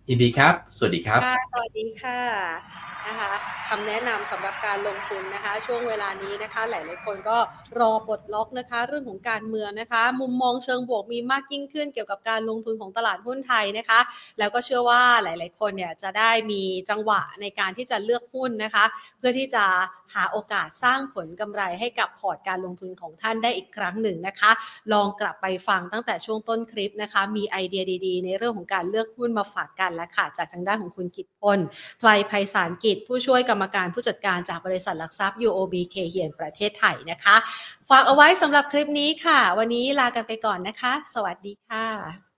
[0.09, 1.19] ยินดีครับ สวัสดีครับ
[1.51, 3.31] สวัสดีค่ะ นะคะ
[3.69, 7.37] คำแนะนำสำหรับการลงทุนนะคะ ช่วงเวลานี้นะคะ หลายๆคนก็
[7.79, 13.99] รอปลดล็อกนะคะ เรื่องของการเมืองนะคะ มุมมองเชิงบวกมีมากยิ่งขึ้นเกี่ยวกับการลงทุนของตลาดหุ้นไทยนะคะ
[14.39, 18.85] แล้วก็เชื่อว่าหลาย ๆ คนเนี่ยจะได้มีจังหวะในการที่จะเลือกหุ้นนะคะ
[19.19, 19.65] เพื่อที่จะ
[20.13, 24.51] หาโอกาสสร้างผลกำไรให้กับพอร์ตการลงทุนของท่านได้อีกครั้งหนึ่งนะคะ
[24.93, 31.59] ลองกลับไปฟังตั้งแต่ช่วงต้นคลิปนะคะ มีไอเดียดี ๆ ในเรื่องของการเลือกหุ้นมาฝากกันและค่ะจากทางด้านของคุณกิจพล
[31.99, 37.35] ไพรไพศาลกิจ ผู้ช่วยกรรมการผู้จัดการจากบริษัทหลักทรัพย์ UOB เคเฮียนประเทศไทยนะคะ
[37.89, 42.32] ฝากเอาไว้สำหรับคลิปนี้ค่ะ วันนี้ลากันไปก่อนนะคะ สวัสดีค่ะ